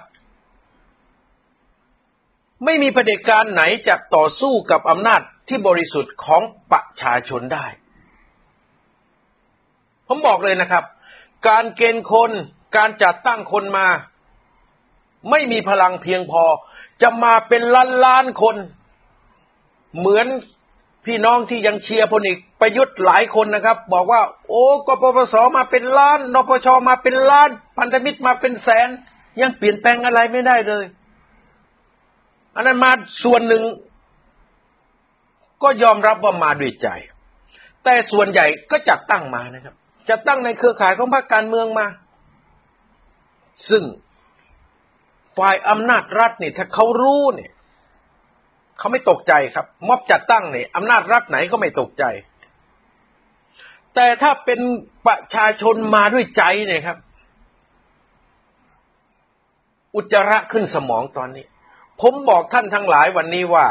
[2.64, 7.66] ไม่มีประเด็จการไหนจะต่อสู้กับอำนาจที่บริสุทธิ์ของประชาชนได้
[10.08, 10.84] ผมบอกเลยนะครับ
[11.48, 12.30] การเกณฑ์คน
[12.76, 13.87] การจัดตั้งคนมา
[15.31, 16.45] ไม่มีพลังเพียงพอ
[17.03, 18.57] จะมาเป็นล้านล้านคน
[19.99, 20.27] เหมือน
[21.07, 28.88] พี่น้องที่ยังเชียร์พลเอกประยุทธ์หลายคนนะครับ บอกว่า โอ้กปปสมาเป็นล้านนปชมาเป็นล้าน พันธมิตรมาเป็นแสน
[29.41, 30.85] ยังเปลี่ยนแปลงอะไรไม่ได้เลย
[32.55, 32.91] อันนั้นมา
[33.25, 33.62] ส่วนหนึ่ง
[35.62, 36.88] ก็ยอมรับว่ามาด้วยใจ
[37.85, 39.75] แต่ส่วนใหญ่ก็จัดตั้งมานะครับ
[40.11, 41.87] จัดตั้งในเครือข่ายของพรรคการเมืองมา
[43.69, 43.83] ซึ่ง
[45.38, 47.53] ฝ่ายอำนาจรัฐนี่ถ้าเขารู้เนี่ย
[48.79, 52.05] เขาไม่ตกใจครับ ม็อบจัดตั้งเนี่ยอำนาจรัฐไหนก็ไม่ตกใจ
[53.94, 54.61] แต่ถ้าเป็น
[55.07, 56.98] ประชาชนมาด้วยใจเนี่ยครับ
[59.94, 61.46] อุจจาระขึ้นสมองตอนนี้
[62.01, 63.66] ผมบอกท่านทั้งหลายวันนี้ว่า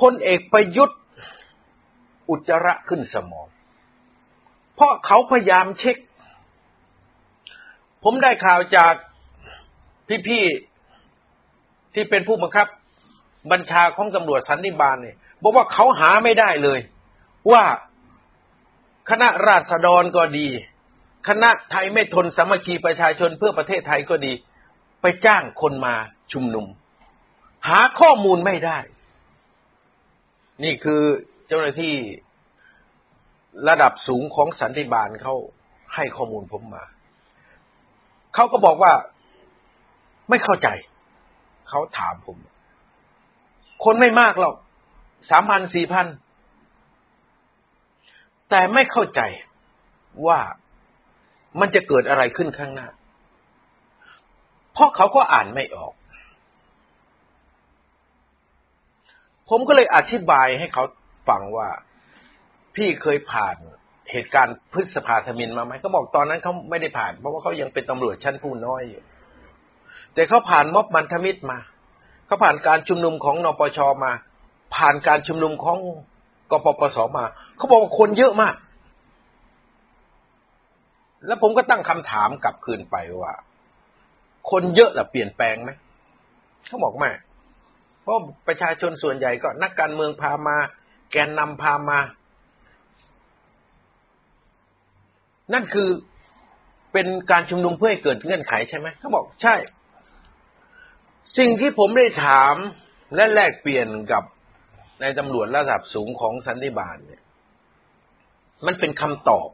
[0.00, 0.98] พลเอกประยุทธ์
[2.30, 3.46] อุจจาระขึ้นสมอง
[4.74, 5.96] เพราะเขาพยายามเช็ค
[8.04, 8.92] ผมได้ข่าวจาก
[10.28, 10.44] พี่
[11.94, 12.66] ที่เป็นผู้บังคับ
[13.52, 16.80] บัญชาของตำรวจสันนิบาลเนี่ยบอกว่าเขาหาไม่ได้เลย
[17.52, 17.64] ว่า
[19.10, 20.48] คณะราษฎรก็ดี
[21.28, 24.32] คณะไทยไม่ทนสามัคคีประชาชนเพื่อประเทศไทยก็ดี
[25.02, 25.94] ไปจ้างคนมา
[26.32, 26.66] ชุมนุม
[27.68, 28.78] หาข้อมูลไม่ได้
[30.64, 31.02] นี่คือ
[31.46, 31.94] เจ้าหน้าที่
[33.68, 35.34] ระดับสูงของสันติบาลเขา
[35.94, 36.84] ให้ข้อมูลผมมา
[38.34, 38.92] เขาก็บอกว่า
[40.30, 40.68] ไม่เข้าใจ
[41.68, 42.36] เขาถามผม
[43.84, 44.54] คนไม่มากหรอก
[45.30, 46.06] สามพันสี่พัน
[48.50, 49.20] แต่ไม่เข้าใจ
[50.26, 50.40] ว่า
[51.60, 52.88] มันจะเกิดอะไรขึ้นข้างหน้า
[54.72, 55.92] เพราะเขาก็อ่านไม่ออก
[59.48, 60.84] ผมก็เลยอธิบายให้เขา
[61.28, 61.68] ฟังว่า
[62.76, 63.56] พี่เคยผ่าน
[64.12, 69.02] เหตุการณ์พฤษภาธมินมาไหมเขาบอกตอนนั้นเขาไม่ได้ผ่าน เพราะว่าเขายังเป็นตำรวจชั้นผู้น้อยอยู่
[70.14, 71.58] แต่เขาผ่านม็อบมันธมิตรมา
[72.26, 74.12] เขาผ่านการชุมนุมของนปชมา
[74.74, 75.78] ผ่านการชุมนุมของ
[76.50, 77.24] กปปสมา
[77.56, 78.54] เขาบอกว่าคนเยอะมาก
[81.26, 83.34] แล้วผมก็ตั้งคำถามกลับคืนไปว่า
[84.50, 85.70] คนเยอะหรือเปลี่ยนแปลงไหม
[86.66, 87.10] เขาบอกไม่
[88.00, 88.14] เพราะ
[88.46, 90.56] ประชาชนส่วนใหญ่ก็นักการเมืองพามา
[91.12, 91.98] แกนนำพามา
[95.52, 95.88] นั่นคือ
[96.92, 99.54] เป็นการชุมนุมเพื่อให้เกิดเงื่อนไขใช่ไหมเขาบอกใช่
[101.38, 102.54] สิ่งที่ผมได้ถาม
[103.14, 104.24] และแลกเปลี่ยนกับ
[105.00, 107.22] ในตำรวจระดับสูงของสันติบาลเนี่ย
[108.66, 109.48] มันเป็นคำตอบ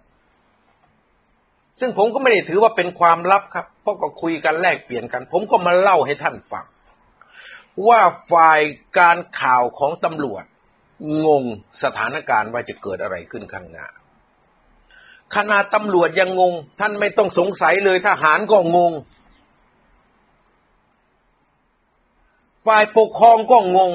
[1.80, 6.66] ซึ่งผมก็ไม่ได้ถือว่าเป็นความลับครับเพราะก็คุยกันแลกเปลี่ยนกัน ผมก็มาเล่าให้ท่านฟัง
[7.88, 8.00] ว่า
[8.32, 8.60] ฝ่าย
[8.98, 10.44] การข่าวของตำรวจ
[11.26, 11.44] งง
[11.82, 13.86] สถานการณ์ว่าจะเกิดอะไรขึ้นข้างหน้า
[15.34, 18.92] ขนาดตำรวจยังงง ท่านไม่ต้องสงสัยเลยทหารก็งง
[22.66, 23.92] ฝ่ายปกครองก็งง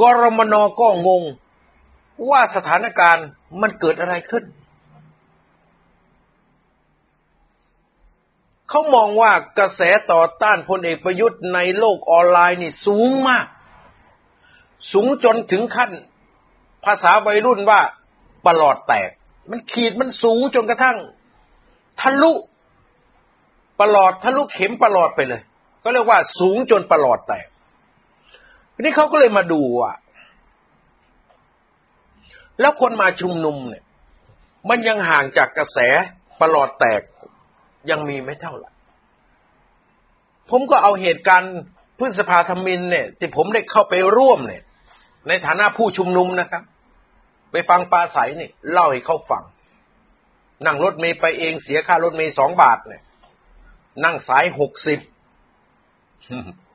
[0.00, 1.22] กรมนก็งง
[2.30, 3.26] ว่าสถานการณ์
[3.60, 4.44] มันเกิดอะไรขึ้น
[8.68, 9.80] เขามองว่ากระแส
[10.12, 13.46] ต่อต้านพลเอกประยุทธ์ในโลกออนไลน์นี่สูงมาก
[14.92, 15.90] สูงจนถึงขั้น
[16.84, 17.80] ภาษาวัยรุ่นว่า
[18.46, 19.10] ประหลอดแตก
[19.50, 20.98] มันขีดมันสูงจนกระทั่ง
[22.00, 22.32] ทะลุ
[23.80, 25.42] ประหลอดทะลุเข็มประหลอดไปเลย
[25.82, 27.46] ก็เรียกว่าสูงจนประหลอดแตก
[28.74, 29.96] ทีนี้เขาก็เลยมาดูอะ
[32.60, 33.84] แล้วคนมาชุมนุมเนี่ย
[34.68, 35.78] มันยังห่างจากกระแส
[36.40, 37.02] ประหลอดแตก
[37.90, 38.70] ยังมีไม่เท่าไหร่
[40.50, 41.54] ผมก็เอาเหตุการณ์
[41.98, 44.62] พฤษภาธมินเนี่ย ที่ผมได้เข้าไปร่วมเนี่ย
[45.28, 46.62] ในฐานะผู้ชุมนุมนะครับ
[47.50, 49.44] ไปฟังปลาใสเนี่ยเล่าให้เขาฟัง
[50.66, 53.02] นั่งรถเมย์ไปเองเสียค่ารถเมย์สองบาทเนี่ย
[54.04, 54.98] นั่งสายหกสิบ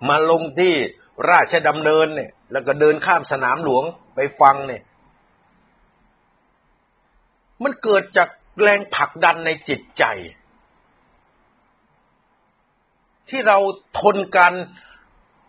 [0.10, 0.73] มาลงที่
[1.31, 3.84] ราชดำเนินเนี่ย แล้วก็เดินข้ามสนามหลวง
[4.15, 4.84] ไปฟังเนี่ย
[7.63, 8.29] มันเกิดจาก
[8.62, 10.03] แรงผลักดันในจิตใจ
[13.29, 13.58] ที่เรา
[13.99, 14.53] ทนการ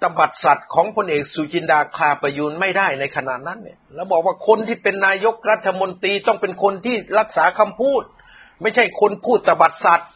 [0.03, 8.03] ตบัดสัตว์ของพลเอกสุจินดาคาประยูนไม่ได้ในขณะนั้นเนี่ย แล้วบอกว่าคนที่เป็นนายกรัฐมนตรีต้องเป็นคนที่รักษาคำพูด
[8.63, 10.11] ไม่ใช่คนพูดตบัดสัตว์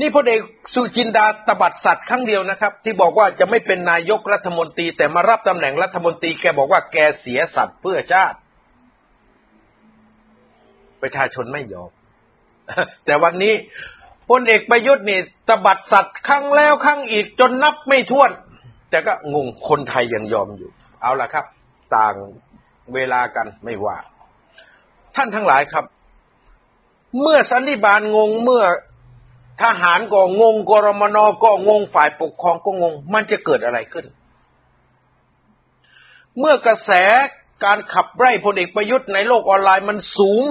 [0.00, 0.40] นี่พลเอก
[0.74, 8.38] สุจินดาตบัดสัตว์ครั้งเดียวนะครับ ที่บอกว่าจะไม่เป็นนายกรัฐมนตรี แต่มารับตำแหน่งรัฐมนตรีแกบอกว่าแกเสียสัตว์เพื่อชาติ
[11.02, 11.90] ประชาชนไม่ยอม
[13.04, 13.54] แต่วันนี้
[14.30, 18.30] พลเอกประยุทธ์นี่ตบัดสัตว์ครั้งแล้วครั้งอีกจนนับไม่ถ้วน
[18.90, 20.70] แต่ก็งงคนไทยยังยอมอยู่
[21.02, 21.44] เอาละครับ
[21.96, 22.14] ต่าง
[22.94, 23.96] เวลากันไม่ว่า
[25.16, 25.84] ท่านทั้งหลายครับ
[27.20, 28.64] เมื่อสันนิบาลงงเมื่อ
[29.62, 34.06] ทหารก็งงกรมนก็งงฝ่ายปกครองก็งง มันจะเกิดอะไรขึ้น
[36.38, 36.90] เมื่อกระแส
[37.64, 40.42] การขับไล่พลเอกประยุทธ์ในโลกออนไลน์มันสูง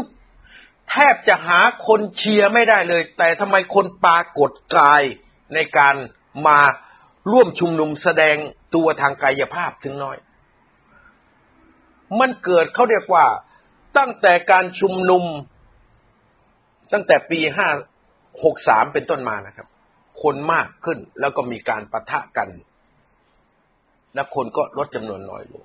[0.90, 5.02] แทบจะหาคนเชียร์ไม่ได้เลย แต่ทำไมคนปากดกาย
[5.54, 5.96] ในการ
[6.48, 6.60] มา
[7.32, 8.36] ร่วมชุมนุมแสดง
[8.76, 10.18] ตัวทางกายภาพถึงน้อย
[12.20, 13.26] มันเกิดเขาเรียกว่า
[13.98, 15.24] ตั้งแต่การชุมนุม
[16.94, 17.68] ตั้งแต่ปีห้า
[18.44, 19.68] หกสามเป็นต้นมานะครับ
[20.22, 22.50] คนมากขึ้นแล้วก็มีการประทะกัน
[24.16, 25.64] และคนก็ลดจำนวนน้อยลง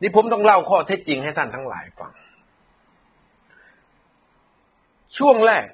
[0.00, 2.12] นี่ผมต้องเล่าข้อเท็จจริงให้ท่านทั้งหลายฟัง
[5.18, 5.66] ช่วงแรก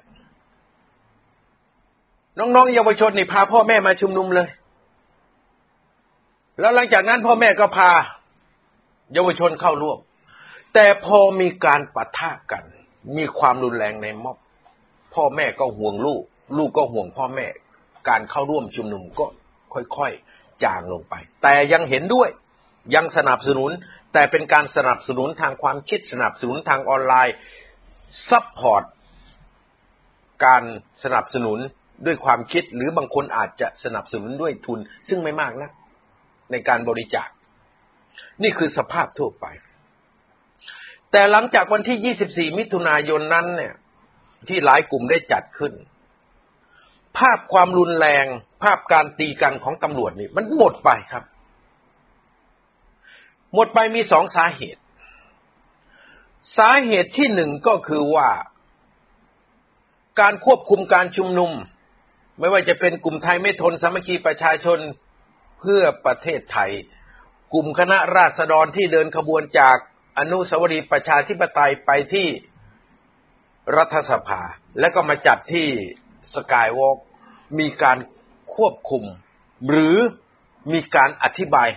[2.39, 4.49] น้องๆเยาวชนนี่พาพ่อแม่มาชุมนุมเลย
[6.59, 7.91] แล้วหลังจากนั้นพ่อแม่ก็พา
[9.13, 9.99] เยาวชนเข้าร่วม
[10.73, 12.63] แต่พอมีการปะทะกัน
[13.17, 14.37] มีความรุนแรงในม็อบ
[15.15, 16.23] พ่อแม่ก็ห่วงลูก
[16.57, 17.47] ลูกก็ห่วงพ่อแม่
[18.09, 19.25] การเข้าร่วมชุมนุมก็
[19.97, 22.29] ค่อยๆจางลงไป แต่ยังเห็นด้วย
[22.95, 23.71] ยังสนับสนุน
[24.13, 27.35] แต่เป็นการสนับสนุนทางความคิดสนับสนุนทางออนไลน์
[28.29, 28.83] support
[30.45, 30.63] การ
[31.03, 31.59] สนับสนุน
[32.05, 35.71] ด้วยความคิดหรือบางคนอาจจะสนับสนุนด้วยทุน ซึ่งไม่มากนะ
[36.51, 37.29] ในการบริจาค
[38.43, 39.45] นี่คือสภาพทั่วไป
[41.11, 43.73] แต่หลังจากวันที่ 24 มิถุนายนนั้นเนี่ย
[44.47, 45.73] ที่หลายกลุ่มได้จัดขึ้น
[47.17, 48.25] ภาพความรุนแรง
[48.63, 51.23] ภาพการตีกันของตำรวจนี่มันหมดไปครับ
[53.53, 54.81] หมดไปมีสองสาเหตุ
[56.57, 58.29] สาเหตุที่หนึ่งก็คือว่า
[60.19, 61.51] การควบคุมการชุมนุม
[62.39, 64.79] ไม่ว่าจะเป็นกลุ่มไทยไม่ทนสามัคคีประชาชน
[65.59, 66.71] เพื่อประเทศไทย
[67.53, 69.77] กลุ่มคณะราษฎรที่เดินขบวนจาก
[70.19, 72.27] อนุสาวรีย์ประชาธิปไตยไปที่
[73.77, 74.41] รัฐสภา
[74.79, 75.67] และก็มาจัดที่
[76.35, 76.97] สกายวอล์ก
[77.59, 77.97] มีการ
[78.55, 79.03] ควบคุม
[79.69, 79.97] หรือ
[80.73, 81.67] มีการอธิบาย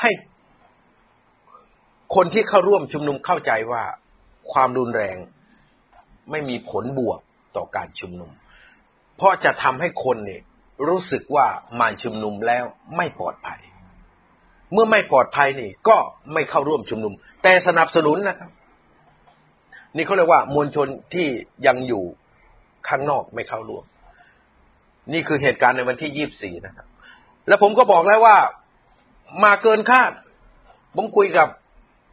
[0.00, 0.10] ให้
[2.14, 3.84] คนที่เข้าร่วมชุมนุมเข้าใจว่า
[4.52, 5.16] ความรุนแรง
[6.30, 7.20] ไม่มีผลบวก
[7.56, 8.30] ต่อการชุมนุม
[9.16, 10.42] เพราะจะทำให้คนเนี่ย
[10.88, 11.46] รู้สึกว่า
[11.80, 12.64] มาชุมนุมแล้ว
[12.96, 13.60] ไม่ปลอดภัย
[14.72, 15.96] เมื่อไม่ปลอดภัยนี่ ก็
[16.32, 18.50] ไม่เข้าร่วมชุมนุม แต่สนับสนุนนะครับ
[19.96, 21.26] นี่เขาเรียกว่ามวลชนที่
[21.66, 22.04] ยังอยู่
[22.88, 23.84] ข้างนอกไม่เข้าร่วม
[25.12, 26.86] นี่คือเหตุการณ์ในวันที่ยี่บสี่นะครับ
[27.48, 28.36] แล้วผมก็บอกแล้วว่า
[29.44, 30.12] มาเกินคาด
[30.96, 31.48] ผมคุยกับ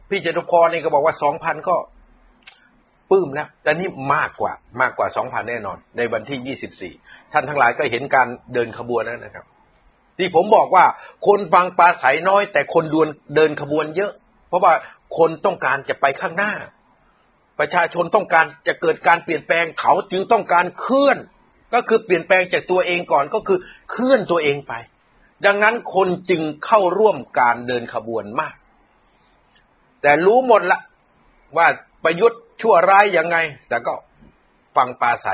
[0.08, 1.76] พี่เจตุพรนี่ก็บอกว่าสองพันก็
[3.10, 6.92] ปื้มแล้วแต่นี่มากกว่ามากกว่าสองพันแน่นอน ในวันที่ยี่สิบสี่
[7.32, 9.44] ท่านทั้งหลายก็เห็นการเดินขบวนแล้วนะครับ
[10.18, 10.84] ที่ผมบอกว่า
[11.26, 14.12] คนฟังปลาใสน้อย แต่คนดวนเดินขบวนเยอะ
[14.48, 14.72] เพราะว่า
[15.18, 16.52] คนต้องการจะไปข้างหน้า
[17.60, 21.18] ประชาชนต้องการจะเกิดการเปลี่ยนแปลงเขาจึงต้องการเคลื่อน
[21.74, 23.58] ก็คือเปลี่ยนแปลงจากตัวเองก่อนก็คือ
[23.90, 24.74] เคลื่อนตัวเองไป
[25.46, 28.54] ดังนั้นคนจึงเข้าร่วมการเดินขบวนมาก
[30.02, 30.80] แต่รู้หมดละ
[31.56, 31.66] ว่า
[32.04, 33.36] ประยุทธ์ชั่วร้ายยังไง
[33.68, 33.92] แต่ก็
[34.76, 35.28] ฟังปลาใส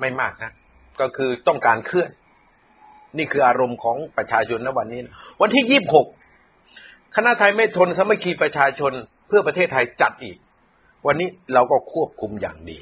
[0.00, 0.52] ไม่มากนะ
[1.00, 2.10] ก็คือต้องการเคลื่อน
[3.18, 6.06] นี่คืออารมณ์ของประชาชนณวันนี้นะวันที่ยี่บหก
[7.16, 8.92] คณะไทยไม่ทนสมัคคีประชาชน
[9.26, 10.36] เพื่อประเทศไทยจัดอีก
[11.06, 12.78] วันนี้เราก็ควบคุมอย่างดี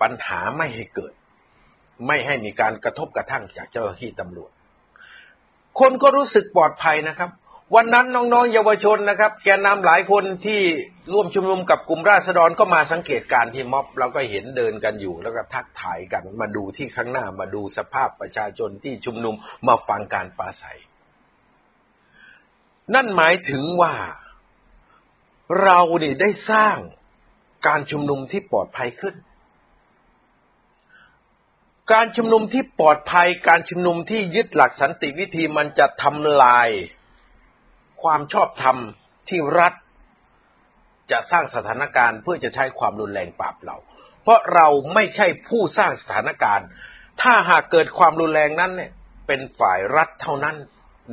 [0.00, 1.12] ปัญหาไม่ให้เกิด
[2.06, 4.50] ไม่ให้มีการกระทบกระทั่งจากเจ้าหน้าที่ตำรวจ
[5.78, 7.30] คนก็รู้สึกปลอดภัยนะครับ
[7.74, 10.60] วันนั้นน้องๆเยาวชนนะครับ แกนนำหลายคนที่
[11.12, 19.34] ร่วมชุมนุมกับกลุ่มราษฎรก็มาสังเกตการที่ม็อบเราก็เห็นเดินกันอยู่ แล้วก็ทักถ่ายกันมาดูที่ข้างหน้ามาดูสภาพประชาชนที่ชุมนุม
[19.66, 20.78] มาฟังการปราศัย
[22.94, 23.92] นั่นหมายถึงว่า
[25.62, 26.76] เรานี่ได้สร้าง
[27.66, 29.14] การชุมนุมที่ปลอดภัยขึ้น
[31.92, 36.68] การชุมนุมที่ปลอดภัย การชุมนุมที่ยึดหลักสันติวิธีมันจะทำลาย
[38.02, 38.76] ความชอบธรรม
[39.28, 39.72] ที่รัฐ
[41.10, 43.76] จะสร้างสถานการณ์เพื่อจะใช้ความรุนแรงปราบเรา
[44.22, 46.66] เพราะเราไม่ใช่ผู้สร้างสถานการณ์
[47.22, 48.92] ถ้าหากเกิดความรุนแรงนั้นเนี่ย
[49.26, 50.56] เป็นฝ่ายรัฐเท่านั้น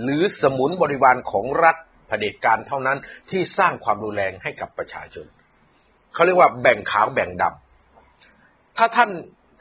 [0.01, 1.77] หรือสมุนบริวารของรัฐ
[2.11, 2.97] ผด็จการเท่านั้น
[3.29, 5.25] ที่สร้างความรุนแรงให้กับประชาชน
[6.13, 9.09] เขาเรียกว่าแบ่งขาวแบ่งดำถ้าท่าน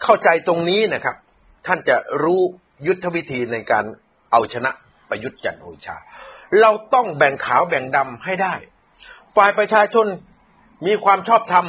[0.03, 1.17] เข้าใจตรงนี้นะครับ
[1.67, 2.41] ท่านจะรู้
[2.87, 3.85] ยุทธวิธีในการ
[4.31, 4.71] เอาชนะ
[5.09, 5.97] ประยุทธ์จันโอชา
[6.61, 8.55] เราต้องแบ่งขาวแบ่งดำให้ได้
[9.37, 10.07] ฝ่ายประชาชน
[10.87, 11.67] มีความชอบธรรม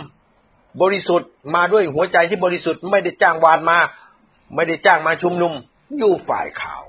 [0.82, 3.78] บริสุทธิ์มาด้วยหัวใจที่บริสุทธิ์ไม่ได้จ้างวานมา
[4.56, 5.54] ไม่ได้จ้างมาชุมนุม
[5.98, 6.82] อยู่ฝ่ายขาว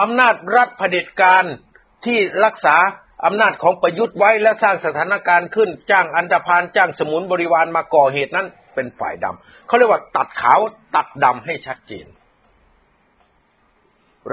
[0.00, 1.44] อำนาจรัฐเผด็จการ
[2.04, 2.76] ที่รักษา
[3.24, 10.60] อำนาจของประยุทธ์ไว้และสร้างสถานการณ์ขึ้นจ้างอันดพานจ้างสมุนบริวารมาก่อเหตุนั้นเป็นฝ่ายดำเขาเรียกว่าตัดขาว
[10.96, 12.06] ตัดดำให้ชัดเจน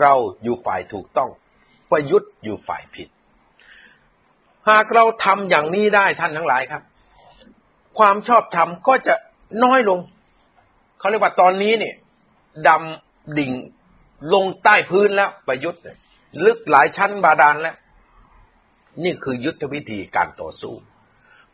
[0.01, 1.29] เราอยู่ฝ่ายถูกต้อง
[1.91, 3.07] ประยุทธ์อยู่ฝ่ายผิด
[4.69, 6.83] หากเราทำอย่างนี้ได้ท่านทั้งหลายครับ
[7.99, 9.15] ความชอบธรรมก็จะ
[9.63, 9.99] น้อยลง
[10.99, 11.95] เขาเรียกว่าตอนนี้เนี่ย
[12.67, 13.51] ดำดิ่ง
[14.33, 15.81] ลงใต้พื้นแล้วประยุทธ์
[16.45, 17.75] ลึกหลายชั้นบาดาลแล้ว
[19.03, 20.73] นี่คือยุทธวิธีการต่อสู้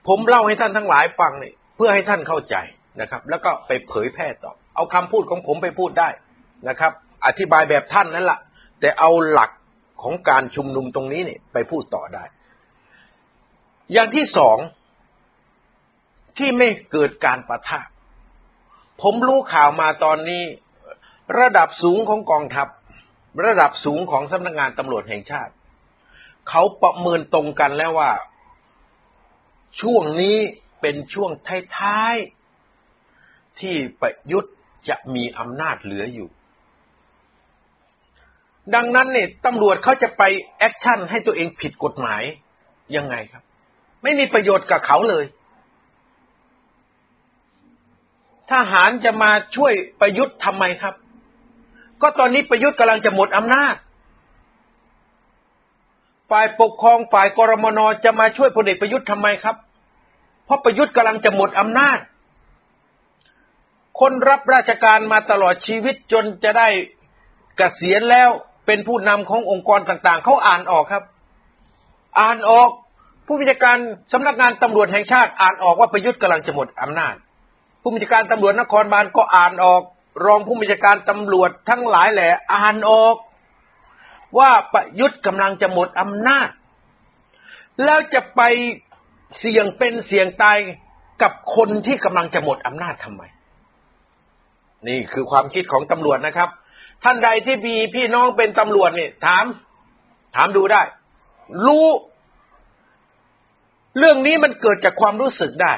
[0.08, 2.56] ผมเล่าให้ท่านทั้งหลายฟังเนี่ยเพื่อให้ท่านเข้าใจ
[3.02, 6.10] นะครับ แล้วก็ไปเผยแพร่ต่อ เอาคำพูดของผมไปพูดได้
[6.70, 6.92] นะครับ
[7.26, 8.40] อธิบายแบบท่านนั่นแหละ
[8.80, 9.52] แต่เอาหลัก
[10.04, 12.24] ของการชุมนุมตรงนี้เนี่ยไปพูดต่อได้
[13.94, 14.58] อย่างที่สอง
[16.38, 17.80] ที่ไม่เกิดการประทะ
[19.02, 20.44] ผมรู้ข่าวมาตอนนี้
[21.40, 22.68] ระดับสูงของกองทัพ
[23.46, 25.54] ระดับสูงของสำนักงงานตำรวจแห่งชาติ
[26.50, 28.12] เขาประเมินตรงกันแล้วว่า
[29.82, 30.38] ช่วงนี้
[30.82, 31.32] เป็นช่วง
[31.78, 34.54] ท้ายๆที่ประยุทธ์
[34.90, 36.30] จะมีอำนาจเหลืออยู่
[38.76, 40.24] ดังนั้นเนี่ยตำรวจเขาจะไป
[40.58, 42.24] แอคชั่นให้ตัวเองผิดกฎหมาย
[42.96, 43.44] ยังไงครับ
[44.04, 45.26] ไม่มีประโยชน์กับเขาเลย
[48.52, 50.94] ทหารจะมาช่วยประยุทธ์ทำไมครับ
[52.04, 53.76] ก็ตอนนี้ประยุทธ์กำลังจะหมดอำนาจ
[56.32, 59.56] ฝ่ายปกครองฝ่ายกรมนจะมาช่วยพลเอกประยุทธ์ทำไมครับ
[60.46, 61.98] เพราะประยุทธ์กำลังจะหมดอำนาจ
[64.00, 66.82] คนรับราชการมาตลอดชีวิตจนจะได้ก
[67.58, 68.30] เกษียณแล้ว
[68.66, 71.04] เป็นผู้นำขององค์กรต่างๆ เขาอ่านออกครับ
[72.20, 72.70] อ่านออก
[73.26, 73.78] ผู้บัญชาการ
[74.12, 77.16] สำนักงานตำรวจแห่งชาติอ่านออกว่าประยุทธ์กำลังจะหมดอำนาจ
[77.82, 79.82] ผู้บัญชาการตำรวจนครบาลก็อ่านออก
[80.26, 83.16] รองผู้บัญชาการตำรวจทั้งหลายแหละอ่านออก
[84.38, 86.50] ว่าประยุทธ์กำลังจะหมดอำนาจ
[87.84, 88.42] แล้วจะไป
[89.40, 90.58] เสี่ยงเป็นเสี่ยงตาย
[91.22, 93.24] กับคนที่กำลังจะหมดอำนาจทำไม
[94.88, 96.50] นี่คือความคิดของตำรวจนะครับ
[97.04, 99.46] ท่านใดที่มีพี่น้องเป็นตำรวจเนี่ยถาม
[100.36, 100.82] ถามดูได้
[101.66, 101.88] รู้
[103.98, 105.74] เรื่องนี้มันเกิดจากความรู้สึกได้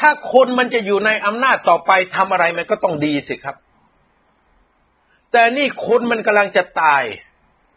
[0.00, 3.56] ถ้าคนมันจะอยู่ในอำนาจต่อไปทำอะไรมันก็ต้องดีสิครับ
[5.32, 7.02] แต่นี่คนมันกำลังจะตาย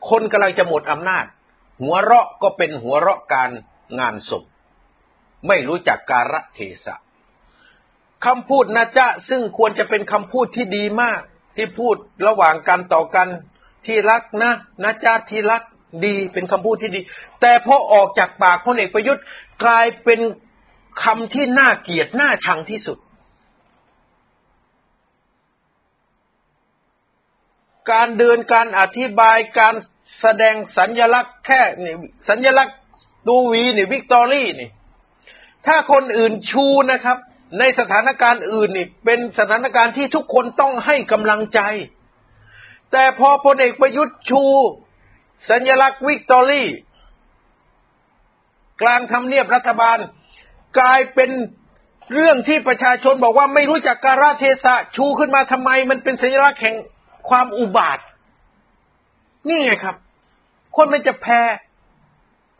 [0.09, 1.25] คนกำลังจะหมดอำนาจ
[1.81, 3.49] หัวเราะก็เป็นหัวเราะการ
[3.99, 4.43] งานศพ
[5.47, 6.95] ไม่รู้จักการะเทศะ
[8.25, 11.21] คำพูดนะจ๊ะซึ่งควรจะเป็นคำพูดที่ดีมาก
[11.55, 11.95] ที่พูด
[12.27, 13.27] ระหว่างกันต่อกัน
[13.85, 14.51] ที่รักนะ
[14.83, 15.61] นะจ๊ะที่รัก
[16.05, 17.01] ดีเป็นคำพูดที่ดี
[17.41, 19.23] แต่พอออกจากปากพลเอกประยุทธ์
[19.63, 20.19] กลายเป็น
[21.01, 22.97] คำที่น่าเกลียดน่าชังที่สุด
[27.91, 29.75] การเดินการอธิบายการ
[30.19, 31.95] แสดงสัญญลักษณ์แค่นี่
[32.29, 32.77] สัญญลักษณ์
[33.27, 34.69] ดูวีนี่วิกตอรี่นี่
[35.65, 37.17] ถ้าคนอื่นชูนะครับ
[37.59, 41.59] ในสถานการณ์อื่นนี่ เป็นสถานการณ์ที่ทุกคนต้องให้กำลังใจ
[42.91, 44.43] แต่พอพลเอกประยุทธ์ชู
[45.49, 46.67] สัญลักษณ์วิกตอรี่
[48.81, 49.97] กลางทำเนียบรัฐบาล
[50.79, 51.29] กลายเป็น
[52.13, 56.75] เรื่องที่ประชาชนบอกว่าไม่รู้จักการะเทศะชูขึ้นมาทำไม มันเป็นสัญลักษณ์แห่ง
[57.29, 57.99] ความอุบาท
[59.47, 59.95] นี่ไงครับ
[60.75, 61.41] คนมันจะแพ้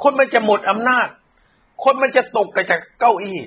[0.04, 1.08] คนมันจะหมดอำนาจ
[1.84, 3.40] คนมันจะตกกระจากเก้าอี้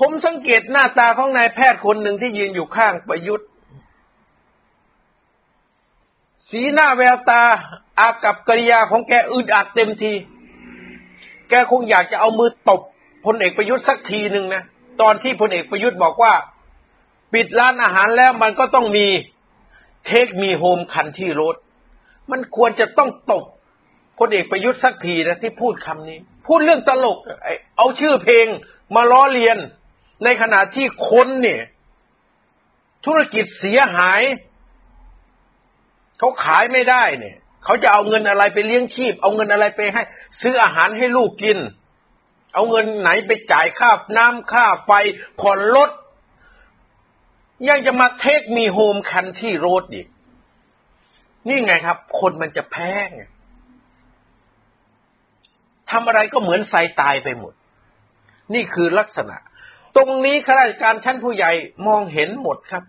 [0.00, 3.48] ผมสังเกตหน้าตาของนายแพทย์คนหนึ่งที่ยืนอยู่ข้างประยุทธ์
[6.48, 7.42] สีหน้าแววตา
[8.00, 10.12] อากับกริยาของแกอึดอัดเต็มที
[11.50, 12.80] แกคงอยากจะเอามือตบ
[13.26, 14.62] พลเอกประยุทธ์สักทีหนึ่งนะ
[15.00, 16.32] ตอนที่พลเอกประยุทธ์บอกว่า
[17.32, 19.06] ปิดร้านอาหารแล้วมันก็ต้องมี
[20.06, 21.56] เทคมีโฮมคันที่รถ
[22.30, 23.44] มันควรจะต้องตบ
[24.18, 27.18] พลเอกประยุทธ์สักทีนะที่พูดคำนี้ พูดเรื่องตลก
[27.76, 28.46] เอาชื่อเพลง
[28.94, 29.58] มาล้อเลียน
[30.24, 31.62] ในขณะที่คนเนี่ย
[33.06, 34.20] ธุรกิจเสียหาย
[36.18, 40.02] เขาขายไม่ได้เนี่ย เขาจะเอาเงินอะไรไปเลี้ยงชีพ เอาเงินอะไรไปให้
[40.42, 41.58] ซื้ออาหารให้ลูกกิน
[42.54, 44.90] เอาเงินไหนไปจ่ายค่าน้ำค่าไฟ
[45.40, 45.90] ผ่อนรถ
[47.68, 50.06] ยังจะมาเทคมีโฮมคันที่โรดอีก
[51.48, 53.22] นี่ไงครับ คนมันจะแพ้ไง
[55.90, 57.52] ทำอะไรก็เหมือนใส่ตายไปหมด
[58.54, 59.36] นี่คือลักษณะ
[59.96, 61.52] ตรงนี้ข้าราชการชั้นผู้ใหญ่
[61.86, 62.84] มองเห็นหมดครับ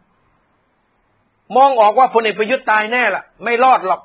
[1.56, 4.02] มองออกว่าพลเอกประยุทธ์ตายแน่ละไม่รอดหรอก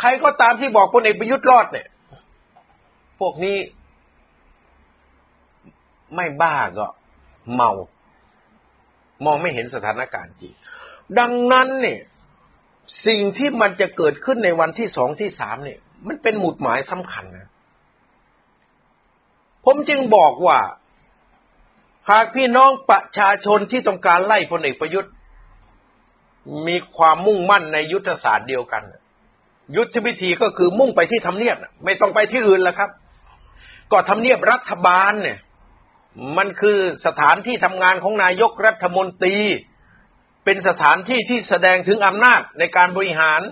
[0.00, 1.88] ใครก็ตามที่บอกพลเอกประยุทธ์รอดเนี่ย
[3.20, 3.56] พวกนี้
[6.14, 6.86] ไม่บ้าก็
[7.54, 7.70] เมา
[9.24, 10.52] มองไม่เห็นสถานการณ์จริง
[11.18, 12.00] ดังนั้นเนี่ย
[13.06, 17.48] สิ่งที่มันจะเกิดขึ้นในวันที่สองที่สามเนี่ย มันเป็นหมุดหมายสำคัญนะ
[19.64, 20.58] ผมจึงบอกว่า
[22.10, 25.12] หากพี่น้องประชาชนที่ต้องการไล่พลเอกประยุทธ์
[26.66, 28.82] มีความมุ่งมั่นในยุทธศาสตร์เดียวกัน
[29.76, 32.90] ยุทธวิธีก็คือมุ่งไปที่ทำเนียบไม่ต้องไปที่อื่นแล้วครับ
[33.92, 35.38] ก็ทำเนียบรัฐบาลเนี่ย
[36.38, 39.38] มันคือสถานที่ทำงานของนายกรัฐมนตรี
[40.44, 43.42] เป็นสถานที่ที่แสดงถึงอำนาจในการบริหาร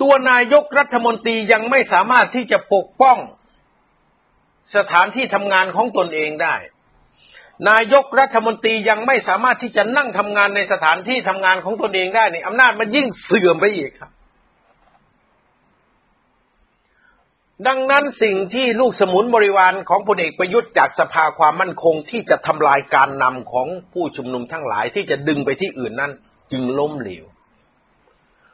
[0.00, 3.18] ตัวนายกรัฐมนตรียังไม่สามารถที่จะปกป้อง
[4.76, 6.54] สถานที่ทำงานของตนเองได้
[7.68, 14.10] นายกรัฐมนตรียังไม่สามารถที่จะนั่งทำงานในสถานที่ทำงานของตนเองได้นี่อำนาจมันยิ่งเสื่อมไปอีกครับ
[17.66, 26.12] ดังนั้นสิ่งที่ลูกสมุนบริวารของพลเอกประยุทธ์จากสภาความมั่นคงที่จะทำลายการนำของผู้ชุมนุมทั้งหลายที่จะดึงไปที่อื่นนั้น
[26.52, 27.24] จึงล้มเหลว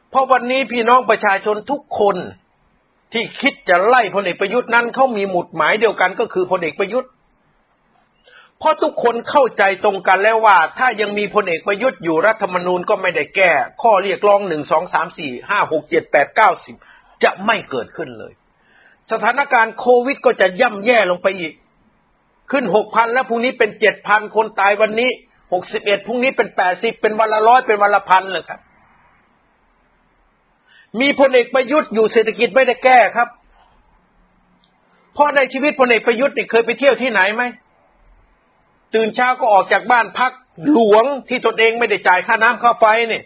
[0.09, 2.17] เพราะวันนี้พี่น้องประชาชนทุกคน
[3.13, 7.09] ที่คิดจะไล่พลเอกประยุทธ์นั้นเขามีหมุดหมายเดียวกันก็คือพลเอกประยุทธ์
[8.59, 13.51] เพราะทุกคนเข้าใจตรงกันแล้วว่า ถ้ายังมีพลเอกประยุทธ์อยู่รัฐธรรมนูญก็ไม่ได้แก้
[13.81, 16.75] ข้อเรียกร้องหนึ่งสองสามสี่ห้าหกเจ็ดแปดเก้าสิบ
[17.23, 18.33] จะไม่เกิดขึ้นเลย
[19.11, 21.53] สถานการณ์โควิดก็จะย่ำแย่ลงไปอีก
[22.51, 25.09] ขึ้นหกพันแล้วพรุ่งนี้เป็นเจ็ดพันคนตายวันนี้
[25.53, 28.59] หกสิบเอ็ดพรุ่งนี้เป็นแปดสิบเป็นวันละร้อยเป็นวันละพันเลยครับ
[31.01, 33.29] มีพลเอกประยุทธ์อยู่เศรษฐกิจไม่ได้แก้ครับ
[35.21, 37.43] พราะในชีวิตพลเอกประยุทธ์เนี่ยเคยไปเที่ยวที่ไหนไหม
[38.93, 40.31] ตื่นเช้าก็ออกจากบ้านพัก
[40.71, 43.23] หลวงที่ตนเองไม่ได้จ่ายค่าน้ำค่าไฟเนี่ย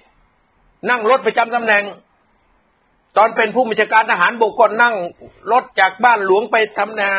[0.90, 1.84] นั่งรถไปจำตำแหน่ง
[3.18, 4.96] ตอนเป็นผู้บัญชาการทหารบกก็นั่ง
[5.52, 7.10] รถจากบ้านหลวงไปทำนา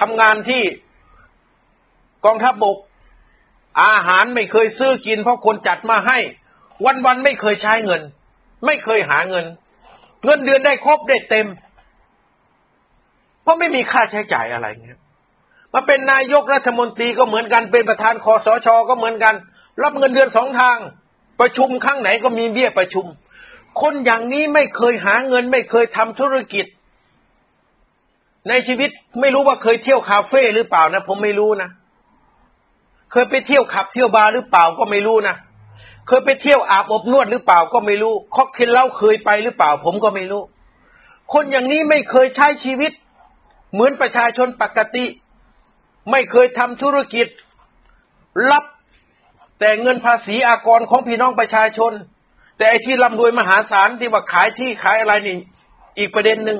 [0.00, 0.62] ทำงานที่
[2.24, 2.76] กองทัพบบก
[3.82, 6.18] อาหารไม่เคยซื้อกินเพราะคนจัดมาให้
[6.84, 8.02] วันๆไม่เคยใช้เงิน
[8.66, 9.46] ไม่เคยหาเงิน
[10.24, 11.46] เงินเดือนได้ครบได้เต็ม
[13.42, 15.00] เพราะไม่มีค่าใช้จ่ายอะไรเงี้ย
[15.78, 19.34] มาเป็นนายกรัฐมนตรีก็เหมือนกัน เป็นประธานคอสชก็เหมือนกัน
[19.82, 20.78] รับเงินเดือนสองทาง
[21.40, 23.06] ประชุมครั้งไหนก็มีเบี้ยประชุม
[23.80, 26.66] คนอย่างนี้ไม่เคยหาเงิน ไม่เคยทำธุรกิจ
[28.48, 31.70] ในชีวิตไม่รู้ว่าเคยเที่ยวคาเฟ่หรือเปล่านะ ผมไม่รู้นะ
[33.12, 35.36] เคยไปเที่ยวขับเที่ยวบาร์หรือเปล่าก็ไม่รู้นะ
[36.06, 40.42] เคยไปเที่ยวอาบอบนวดหรือเปล่าก็ไม่รู้คอกเคนเล่าเคยไปหรือเปล่า ผมก็ไม่รู้
[41.32, 42.92] คนอย่างนี้ไม่เคยใช้ชีวิต
[43.72, 45.04] เหมือนประชาชนปกติ
[46.10, 47.26] ไม่เคยทำธุรกิจ
[48.50, 48.64] รับ
[49.60, 51.92] แต่เงินภาษีอากรของพี่น้องประชาชน
[52.56, 55.36] แต่ไอ้ที่ร่ำรวยมหาศาลที่ว่าขายที่ขายอะไรนี่
[55.98, 56.58] อีกประเด็นหนึ่ง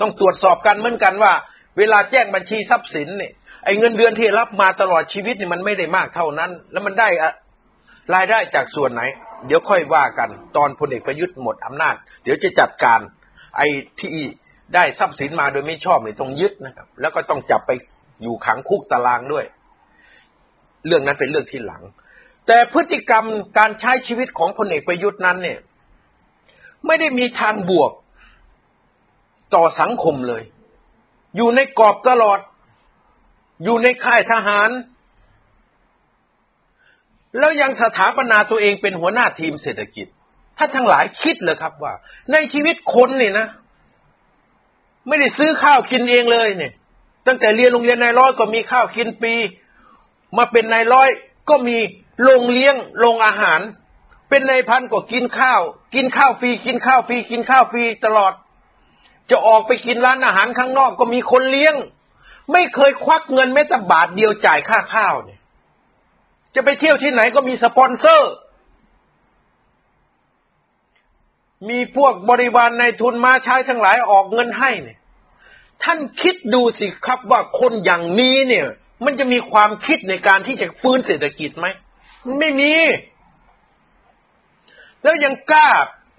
[0.00, 1.32] ต้องตรวจสอบกันเหมือนกันว่า
[1.78, 3.32] เวลาแจ้งบัญชีทรัพย์สินเนี่ย
[3.64, 7.08] ไอ้เงินเดือนที่รับมาตลอดชีวิตนี่มันไม่ได้มากเท่านั้น แล้วมันได้
[8.14, 9.02] รายได้จากส่วนไหน
[9.46, 13.00] เดี๋ยวค่อยว่ากัน ตอนพลเอกประยุทธ์หมดอำนาจ เดี๋ยวจะจัดการ
[13.56, 13.66] ไอ้
[14.00, 14.10] ที่
[14.74, 17.70] ได้ทรัพย์สินมาโดยไม่ชอบเนี่ยต้องยึดนะครับ แล้วก็ต้องจับไป
[18.22, 19.44] อยู่ขังคุกตารางด้วย
[20.86, 21.82] เรื่องนั้นเป็นเรื่องที่หลัง
[22.46, 23.24] แต่พฤติกรรม
[23.58, 25.58] การใช้ชีวิตของพลเอกประยุทธ์นั้นเนี่ย
[26.86, 27.92] ไม่ได้มีทางบวก
[29.54, 30.42] ต่อสังคมเลย
[31.36, 32.38] อยู่ในกรอบตลอด
[33.64, 34.70] อยู่ในค่ายทหาร
[37.38, 40.06] แล้วยังสถาปนาตัวเองเป็นหัวหน้าทีมเศรษฐกิจ
[40.58, 41.94] ถ้าทั้งหลายคิดเลยครับว่า
[42.32, 43.46] ในชีวิตคนนี่นะ
[45.08, 46.72] ไม่ได้ซื้อข้าวกินเองเลยเนี่ย
[47.26, 49.34] ตั้งแต่เรียนโรงเรียนนายร้อยก็มีข้าวกินปี
[50.36, 51.08] มาเป็นนายร้อย
[51.48, 51.76] ก็มี
[52.22, 53.60] โรงเลี้ยงโรงอาหาร
[54.28, 55.62] เป็นนายพันก็กินข้าว
[55.94, 58.32] กินข้าวฟรีกินข้าวฟรีกินข้าวฟรีตลอด
[59.30, 61.74] จะออกไปกินร้านอาหารข้างนอกก็มีคนเลี้ยง
[62.52, 65.40] ไม่เคยควักเงินแม้แต่บาทเดียวจ่ายค่าข้าวเนี่ย
[66.54, 68.32] จะไปเที่ยวที่ไหนก็มีสปอนเซอร์
[71.68, 74.98] มีพวกบริวารในทุนมาใช้ทั้งหลายออกเงินให้เนี่ย
[75.82, 78.66] ท่านคิดดูสิครับว่าคนอย่างนี้เนี่ย
[79.04, 81.66] มันจะมีความคิดในการที่จะฟื้นเศรษฐกิจไหม
[82.24, 82.72] มันไม่มี
[85.02, 85.68] แล้วยังกล้า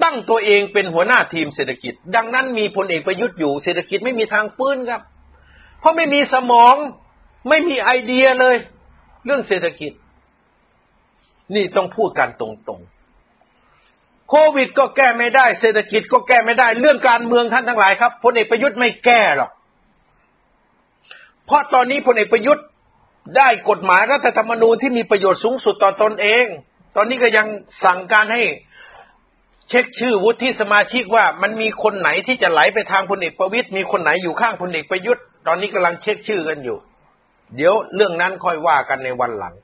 [0.03, 5.01] ตั้งตัวเองเป็นหัวหน้าทีมเศรษฐกิจ ดังนั้นมีพลเอกประยุทธ์อยู่เศรษฐกิจไม่มีทางฟื้นครับ
[5.80, 6.76] เพราะไม่มีสมอง
[7.49, 8.55] ไม่มีไอเดียเลย
[9.26, 9.91] เรื่องเศรษฐกิจ
[11.55, 12.97] นี่ต้องพูดกันตรงๆ
[14.30, 19.51] โควิดก็แก้ไม่ได้ เศรษฐกิจก็แก้ไม่ได้ เรื่องการเมืองท่านทั้งหลายครับพลเอกประยุทธ์ไม่แก้หรอก
[21.45, 22.65] เพราะตอนนี้พลเอกประยุทธ์
[23.38, 26.45] ได้กฎหมายรัฐธรรมนูญที่มีประโยชน์สูงสุดต่อตอนเอง
[26.95, 27.47] ตอนนี้ก็ยัง
[27.84, 28.43] สั่งการให้
[29.69, 36.78] เช็คชื่อวุฒิสมาชิกว่ามันมีคนไหนที่จะไหลไปทางพลเอกประวิตยมีคนไหนอยู่ข้างพลเอกประยุทธ์ ตอนนี้กำลังเช็คชื่อกันอยู่
[37.55, 39.55] เดี๋ยวเรื่องนั้นค่อยว่ากันในวันหลัง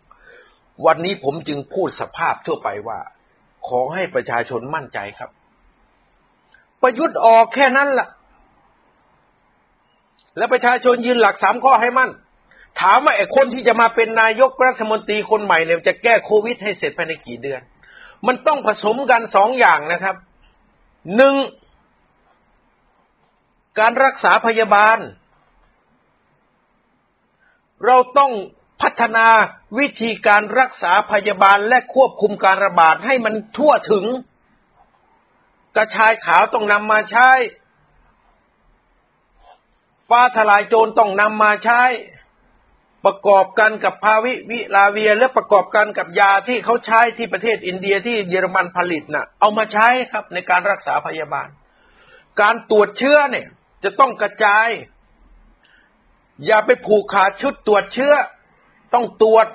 [0.85, 2.99] วันนี้ผมจึงพูดสภาพทั่วไปว่า
[3.67, 5.29] ขอให้ประชาชนมั่นใจครับ
[6.81, 8.07] ประยุทธ์ออกแค่นั้นละ่ะ
[10.37, 12.11] และประชาชนยืนหลักสามข้อให้มั่น
[12.81, 17.61] ถามว่าไอ้คนที่จะมาเป็นนายกรัฐมนตรีคนใหม่เนี่ยจะแก้โควิดให้เสร็จภายในกี่เดือน
[18.27, 20.15] มันต้องผสมกันสองอย่างนะครับ
[21.15, 21.35] หนึ่ง
[23.79, 24.97] การรักษาพยาบาล
[27.85, 28.31] เราต้อง
[28.81, 29.27] พัฒนา
[29.79, 34.05] วิธีการรักษาพยาบาลและควบคุมการระบาดให้มันทั่วถึง
[35.75, 37.29] กระชายขาวต้องนำมาใช้
[40.09, 41.81] ฟ้าทลายโจรต้องนำมาใช้
[43.05, 51.47] ประกอบกันกับภาวิวิลาเวีย และประกอบกันกับยาที่เขาใช้ที่ประเทศอินเดียที่เยอรมันผลิตนะ่ะ เอามาใช้ครับในการรักษาพยาบาล
[52.41, 53.47] การตรวจเชื้อเนี่ย
[53.83, 54.67] จะต้องกระจาย
[56.45, 58.13] อย่าไปผูกขาดชุดตรวจเชื้อ
[58.93, 59.47] ต้องตรวจ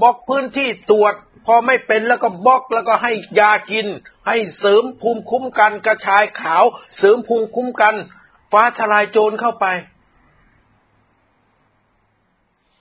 [0.00, 1.14] บล็อกพื้นที่ตรวจ
[1.46, 3.86] พอไม่เป็นแล้วก็บล็อกแล้วก็ให้ยากิน
[4.26, 6.64] ให้เสริมภูมิคุ้มกันกระชายขาว
[6.98, 7.94] เสริมภูมิคุ้มกัน
[8.52, 9.66] ฟ้าทลายโจรเข้าไป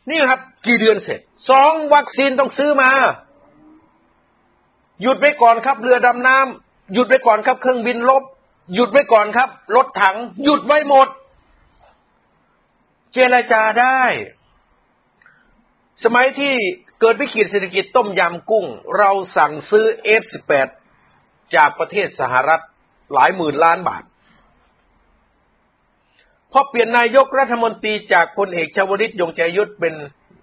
[0.09, 1.19] นี่ครับ กี่เดือนเสร็จ
[1.49, 2.91] สองวัคซีนต้องซื้อมา
[5.01, 8.23] หยุดไว้ก่อนครับ เรือดำน้ำหยุดไว้ก่อนครับ เครื่องบินลบ
[8.73, 11.07] หยุดไว้ก่อนครับ รถถัง หยุดไว้หมด
[13.13, 14.01] เจรจาได้
[16.03, 16.53] สมัยที่
[16.99, 18.65] เกิดวิกฤตเศรษฐกิจต้มยำกุ้ง
[18.97, 19.85] เราสั่งซื้อ
[20.23, 20.69] F18
[21.55, 22.63] จากประเทศสหรัฐ
[23.13, 24.03] หลายหมื่นล้านบาท
[26.51, 29.93] พอเปลี่ยนนายกรัฐมนตรีจากพลเอกชวลิตยงใจยุทธเป็น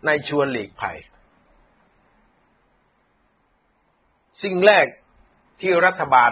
[0.07, 0.99] นายชวนหลีกภัย
[4.43, 4.87] สิ่งแรก
[5.61, 6.31] ที่รัฐบาล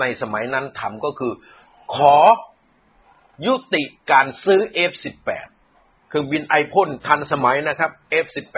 [0.00, 1.32] ในสมัยนั้นทำก็คือ
[1.94, 2.16] ขอ
[3.46, 4.60] ยุติการซื้อ
[4.90, 5.53] F18
[6.16, 7.90] ครื่องบินไอพ่นทันสมัยนะครับ
[8.24, 8.56] F18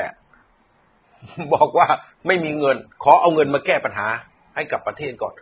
[1.55, 1.87] บอกว่า
[2.27, 4.09] ไม่มีเงิน ขอเอาเงินมาแก้ปัญหา
[4.55, 5.33] ให้กับประเทศก่อน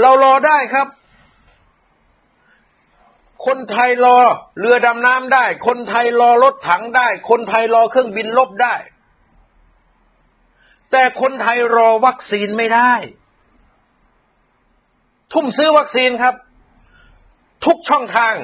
[0.00, 0.86] เรารอได้ครับ
[3.46, 4.18] คนไทยรอ
[4.58, 8.74] เรือดำน้ำได้ คนไทยรอรถถังได้ คนไทยรอเครื่องบินลบได้
[10.90, 12.92] แต่คนไทยรอวัคซีนไม่ได้
[15.32, 16.34] ทุ่มซื้อวัคซีนครับ
[17.66, 18.34] ทุกช่องทาง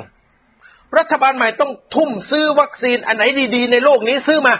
[0.98, 3.24] รัฐบาลใหม่ต้องทุ่มซื้อวัคซีนอันไหน
[3.54, 4.54] ดีๆ ในโลกนี้ซื้อมา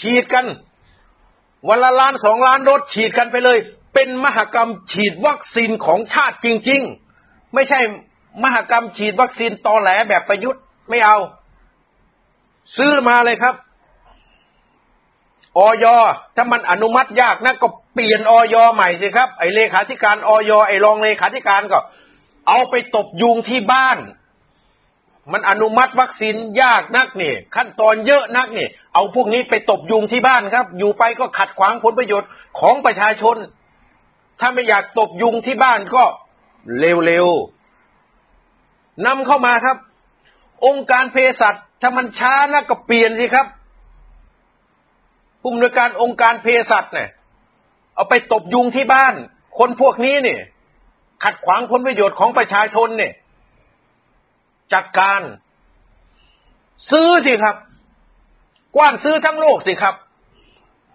[0.00, 0.46] ฉีดกัน
[1.68, 3.58] วันละล้านสองล้านโดสฉีดกันไปเลย
[3.94, 6.80] เป็นมหกรรมฉีดวัคซีนของชาติจริง
[7.18, 7.80] ๆ ไม่ใช่
[8.42, 11.18] มหกรรมฉีดวัคซีนตอแหลแบบประยุทธ์ไม่เอา
[12.76, 13.54] ซื้อมาเลยครับ
[15.58, 15.86] ออย
[16.36, 21.78] ถ้ามันอนุมัติยากนะก็เปลี่ยนออยใหม่สิครับ ไอเลขาธิการออยไอรองเลขาธิการก็
[22.48, 23.98] เอาไปตบยุงที่บ้าน
[25.32, 33.36] มันอนุมัติวัคซีนยากนักนี่ ขั้นตอนเยอะนักนี่ เอาพวกนี้ไปตบยุงที่บ้านครับ อยู่ไปก็ขัดขวางผลประโยชน์ของประชาชน
[34.40, 36.04] ถ้าไม่อยากตบยุงที่บ้านก็
[36.78, 39.76] เร็วๆนำเข้ามาครับ
[40.66, 43.46] องค์การเภสัชถ้ามันช้านะก็เปลี่ยนสิครับ
[45.40, 47.08] ผู้อำนวยการองค์การเภสัชเนี่ย
[47.94, 49.14] เอาไปตบยุงที่บ้าน
[49.58, 50.40] คนพวกนี้เนี่ย
[51.24, 53.12] ขัดขวางผลประโยชน์ของประชาชนเนี่ย
[54.72, 55.20] จัดการ
[56.90, 57.56] ซื้อสิครับ
[58.76, 59.94] กว้านซื้อทั้งโลกสิครับ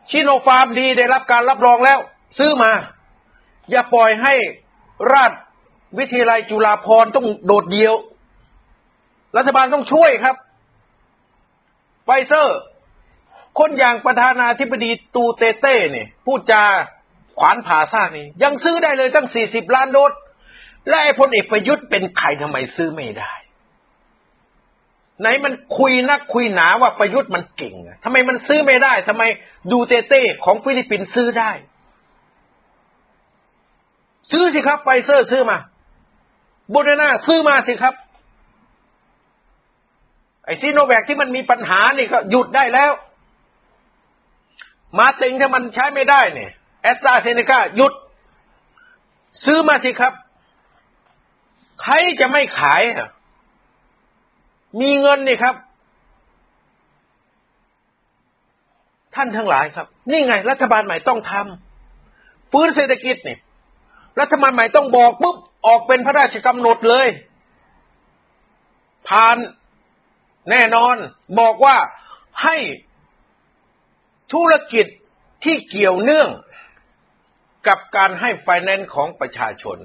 [0.10, 2.00] ซิโนฟาร์มดีได้รับการรับรองแล้ว
[2.38, 2.72] ซื้อมา
[3.70, 4.34] อย่าปล่อยให้
[5.14, 5.32] ราช
[5.98, 7.94] วิทยาลัยจุฬาภรณ์ต้องโดดเดี่ยว
[9.38, 10.36] รัฐบาลต้องช่วยครับ
[12.06, 12.60] ไฟเซอร์
[13.60, 16.64] คนอย่างประธานาธิบดีดูเตอร์เตเนี่ยพูดจา
[17.40, 20.12] ขวานผ่าซากนี่ ยังซื้อได้เลยตั้งสี่สิบล้านโดส
[20.88, 23.34] แล้วไอ้พลเอกประยุทธ์เป็นใครทำไมซื้อไม่ได้
[25.20, 29.24] ไหนมันคุยนักคุยหนาว่าประยุทธ์มันเก่งทำไมมันซื้อไม่ได้ทำไม
[29.72, 31.52] ดูเตอร์เตของฟิลิปปินส์ซื้อได้
[34.32, 35.58] ซื้อสิครับไฟเซอร์ซื้อมา
[36.70, 37.94] โมเดอร์นาซื้อมาสิครับ
[40.46, 42.92] ไอ้ซิโนแวคที่มันมีปัญหานี่ก็หยุดได้แล้ว
[45.00, 46.52] มาต็งถ้ามันใช้ไม่ได้เนี่ย
[46.82, 47.94] แอสตราเซเนกาหยุด
[49.46, 50.14] ซื้อมาสิครับ
[51.82, 53.10] ใครจะไม่ขายอะ
[54.82, 55.56] มีเงินนี่ครับ
[59.16, 63.38] ท่านทั้งหลายครับ นี่ไง รัฐบาลใหม่ต้องทำฟื้นเศรษฐกิจนี่
[64.20, 67.08] รัฐบาลใหม่ต้องบอกปุ๊บออกเป็นพระราชกำหนดเลย
[69.08, 69.38] ผ่าน
[70.50, 70.96] แน่นอน
[71.40, 71.78] บอกว่า
[72.44, 72.58] ให้
[74.34, 74.86] ธุรกิจ
[75.44, 76.30] ที่เกี่ยวเนื่อง
[77.68, 79.78] กับการให้ไฟแนนซ์ของประชาชน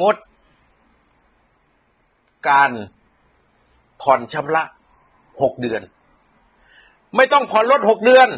[0.00, 0.16] งด
[2.48, 2.70] การ
[4.02, 4.62] ผ่อนชำระ
[5.42, 5.82] หกเดือน
[7.16, 8.28] ไม่ต้องผ่อนรถหกเดือน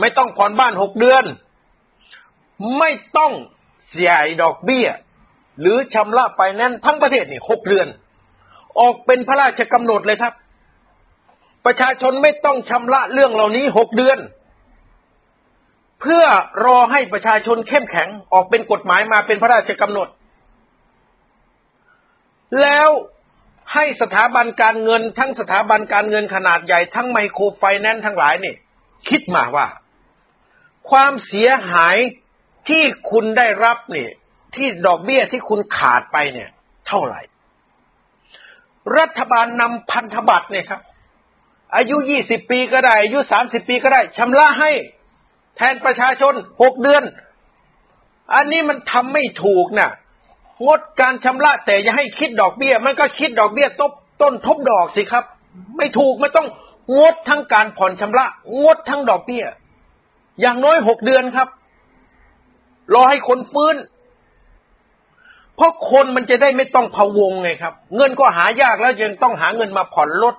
[0.00, 1.24] ไม่ต้องผ่อนบ้านหกเดือน
[2.78, 3.32] ไม่ต้อง
[3.88, 4.88] เสียดอกเบี้ย
[5.60, 7.88] หรือชำระไฟแนนซ์ทั้งประเทศนี่หกเดือน
[8.80, 10.34] ออกเป็นพระราชกำหนดเลยครับ
[11.66, 14.18] ประชาชนไม่ต้องชำระเรื่องเหล่านี้หกเดือน
[16.00, 16.24] เพื่อ
[16.64, 20.08] รอให้ประชาชนเข้มแข็งออกเป็นกฎหมายมาเป็นพระราชกำหนด
[22.60, 22.88] แล้ว
[23.74, 28.54] ให้สถาบันการเงิน ทั้งสถาบันการเงินขนาดใหญ่ทั้งไมโครไฟแนนซ์ทั้งหลายนี่
[29.08, 29.66] คิดมาว่า
[30.90, 31.96] ความเสียหาย
[32.68, 34.08] ที่คุณได้รับนี่
[34.56, 36.50] ที่ดอกเบี้ยที่คุณขาดไปเนี่ย
[36.86, 37.20] เท่าไหร่
[38.98, 40.80] รัฐบาลนำพันธบัตรเนี่ยครับ
[41.76, 44.70] อายุยี่สิบปีก็ได้อายุสามสิบปีก็ได้ชำระให้
[45.56, 47.02] แทนประชาชนหกเดือน
[48.34, 49.90] อันนี้มันทำไม่ถูกนะ่ะ
[50.66, 53.92] งดการชำระแต่อย่าให้คิดดอกเบี้ย มันก็คิดดอกเบี้ยตบ
[54.22, 55.24] ต้นทบดอกสิครับ
[55.76, 56.48] ไม่ถูกไมันต้อง
[56.98, 58.26] งดทั้งการผ่อนชำระ
[58.62, 59.44] งดทั้งดอกเบี้ย
[60.40, 61.48] อย่างน้อยหกเดือนครับ
[62.94, 63.76] รอให้คนฟื้น
[65.56, 70.34] เพราะคนมันจะได้ไม่ต้องพะวงไงครับ เงินก็หายากแล้วยังต้องหาเงินมาผ่อนรถ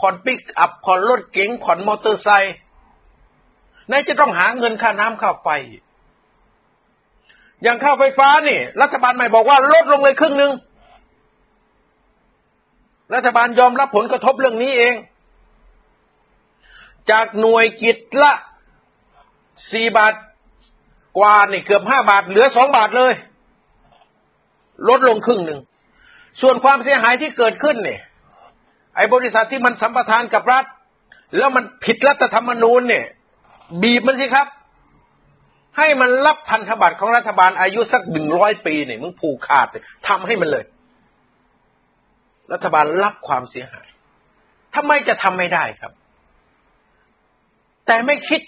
[0.00, 2.54] ผ่อนปิกอัพผ่อนรถเก๋งผ่อนมอเตอร์ไซค์
[3.88, 5.48] ไหนจะต้องหาเงินค่าน้ำค่าไฟ
[7.62, 10.52] อย่างค่าไฟฟ้านี่ รัฐบาลใหม่บอกว่าลดลงเลยครึ่งหนึ่ง
[13.14, 14.94] รัฐบาลยอมรับผลกระทบเรื่องนี้เอง
[17.10, 18.32] จากหน่วยกิจละ
[19.72, 20.14] สี่บาท
[21.18, 23.12] กว่านี่เกือบห้าบาท เหลือสองบาทเลย
[24.88, 25.60] ลดลงครึ่งหนึ่ง
[26.40, 28.00] ส่วนความเสียหายที่เกิดขึ้นเนี่ย
[28.96, 30.64] ไอ้บริษัทที่มันสัมปทานกับรัฐ
[31.36, 33.04] แล้วมันผิดรัฐธรรมนูญเนี่ย
[33.82, 34.46] บีบมันสิครับ
[35.76, 39.66] ให้มันรับพันธบัตรของรัฐบาลอายุสักหนึ่งร้อยปีเนี่ยมึงผูกขาด
[40.08, 40.64] ทำให้มันเลย
[42.52, 43.86] รัฐบาลรับความเสียหาย
[44.74, 45.92] ทำไมจะทำไม่ได้ครับ
[47.86, 48.40] แต่ไม่คิด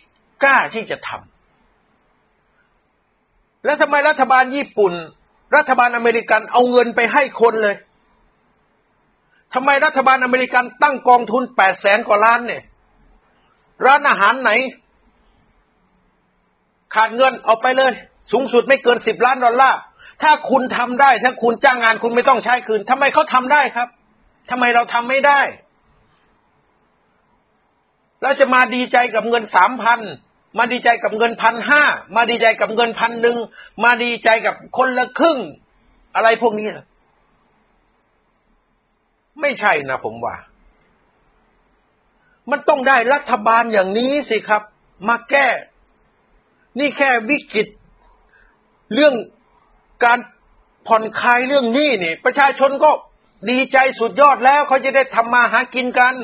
[0.43, 4.93] กล้าที่จะทำแล้วทำไมรัฐบาลญี่ปุ่น
[5.57, 7.77] รัฐบาลอเมริกันเอาเงินไปให้คนเลย
[9.55, 12.62] ทำไมรัฐบาลอเมริกันตั้งกองทุนแปดแสนกว่าล้านเนี่ย
[13.87, 14.51] ร้านอาหารไหน
[16.95, 17.92] ขาดเงินเอาไปเลย
[18.32, 19.78] สูงสุดไม่เกินสิบล้านดอลลาร์
[20.22, 23.88] ถ้าคุณทำได้ ถ้าคุณจ้างงานคุณไม่ต้องใช้คืนทำไมเขาทำได้ครับ
[24.51, 25.40] ทำไมเราทำไม่ได้
[28.22, 30.01] แล้วจะมาดีใจกับเงินสามพัน
[30.59, 31.82] มาดีใจกับเงินพันห้า
[32.16, 33.36] มาดีใจกับเงินพันหนึ่ง
[33.84, 35.38] มาดีใจกับคนละครึ่ง
[36.14, 36.86] อะไรพวกนี้ล่ะ
[39.40, 40.36] ไม่ใช่นะผมว่า
[42.51, 44.62] มันต้องได้รัฐบาลอย่างนี้สิครับ
[45.09, 45.47] มาแก้
[46.79, 47.68] นี่แค่วิกฤต
[48.95, 49.14] เรื่อง
[50.05, 50.18] การ
[50.87, 52.91] ผ่อนคลายเรื่องนี้นี่ ประชาชนก็
[53.51, 56.14] ดีใจสุดยอดแล้วเขาจะได้ทำมาหากินกัน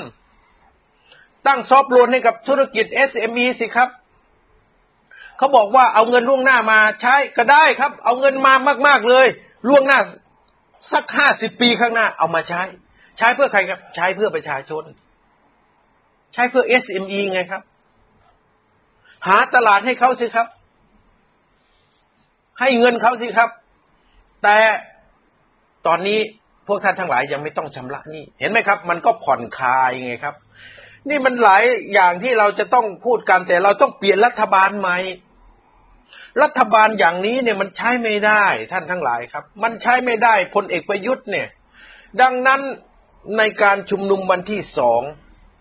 [1.46, 3.88] ตั้งซอฟต์โลนให้กับธุรกิจ SME สิครับ
[5.36, 8.54] เขาบอกว่าเอาเงินล่วงหน้ามาใช้ก็ได้ครับ เอาเงินมา
[8.86, 9.26] มาก ๆเลย
[9.68, 9.98] ล่วงหน้า
[10.92, 12.62] สักห้าสิบปีข้างหน้าเอามาใช้
[13.18, 14.84] ใช้เพื่อใครครับ ใช้เพื่อประชาชน
[16.34, 17.62] ใช้เพื่อ SME ไงครับ
[19.26, 20.46] หาตลาดให้เขาสิครับ
[22.60, 23.50] ให้เงินเขาสิครับ
[24.42, 24.56] แต่
[25.86, 26.18] ตอนนี้
[26.66, 30.34] พวกท่านทั้งหลายยังไม่ต้องชำระหนี้เห็นไหมครับ มันก็ผ่อนคลายไงครับ
[31.08, 34.98] นี่มันหลายอย่างที่เราจะต้องพูดกันแต่เราต้องเปลี่ยนรัฐบาลใหม่
[36.42, 41.48] รัฐบาลอย่างนี้เนี่ยมันใช้ไม่ได้ท่านทั้งหลายครับ มันใช้ไม่ได้พลเอกประยุทธ์เนี่ย
[42.22, 42.60] ดังนั้น
[43.38, 45.02] ในการชุมนุมวันที่สอง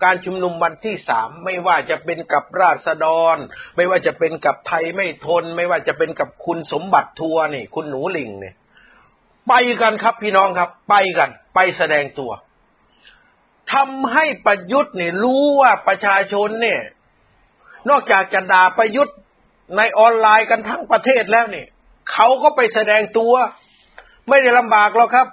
[0.03, 3.37] การชุมนุมวันที่สามไม่ว่าจะเป็นกับราษฎร
[3.75, 8.55] ไม่ว่าจะเป็นกับไทยไม่ทน ไม่ว่าจะเป็นกับคุณสมบัติทัวร์นี่ คุณหนูลิงเนี่ย
[9.47, 12.31] ไปกันครับพี่น้องครับ ไปกัน ไปแสดงตัว
[13.73, 16.81] ทำให้ประยุทธ์เนี่ยรู้ว่าประชาชนเนี่ย
[17.89, 19.15] นอกจากจะด่าประยุทธ์
[19.77, 21.67] ในออนไลน์กันทั้งประเทศแล้วเนี่ย
[22.11, 23.33] เขาก็ไปแสดงตัว
[24.27, 25.27] ไม่ได้ลำบากหรอกครับ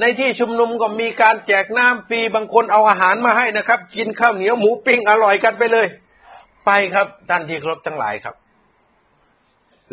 [0.00, 5.86] ในที่ชุมนุมก็มีการแจกน้ำฟรีบางคนเอาอาหารมาให้นะครับ กินข้าวเหนียวหมูปิ้งอร่อยกันไปเลย
[6.66, 8.34] ไปครับท่านที่ครบทั้งหลายครับ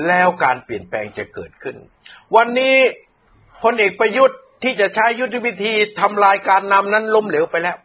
[0.08, 1.76] แล้วการเปลี่ยนแปลงจะเกิดขึ้น
[2.36, 2.76] วันนี้
[3.64, 7.78] พลเอกประยุทธ์ที่จะใช้ยุทธวิธีทำลายการนำนั้นล้มเหลวไปแล้ว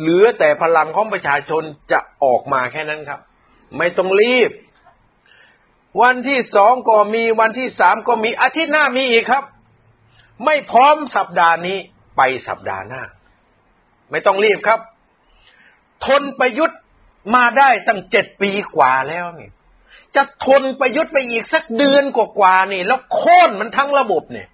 [0.00, 1.62] เหลือแต่พลังของประชาชน
[1.92, 3.20] จะออกมาแค่นั้นครับ
[3.78, 4.50] ไม่ต้องรีบ
[6.02, 9.44] วันที่สองก็มีวันที่สามก็มีอาทิตย์หน้ามีอีกครับ
[10.44, 11.78] ไม่พร้อมสัปดาห์นี้
[12.16, 13.02] ไปสัปดาห์หน้า
[14.10, 14.80] ไม่ต้องรีบครับ
[16.06, 16.78] ทนประยุทธ์
[17.34, 19.50] มาได้ตั้งเจ็ดปีกว่าแล้วนี่
[20.14, 24.48] จะทนประยุทธ์ไปอีกสักเดือนกว่าๆนี่ แล้วโค่นมันทั้งระบบเนี่ย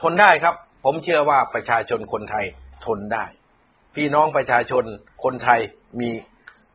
[0.00, 0.54] ทนได้ครับ
[0.84, 2.44] ผมเชื่อว่าประชาชนคนไทย
[2.86, 3.24] ทนได้
[3.94, 4.84] พี่น้องประชาชน
[5.24, 5.60] คนไทย
[6.00, 6.10] มี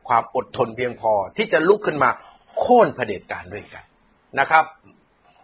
[0.08, 2.10] ความอดทนเพียงพอที่จะลุกขึ้นมา
[2.58, 3.84] โค่นเผด็จการด้วยกัน
[4.38, 4.64] นะครับ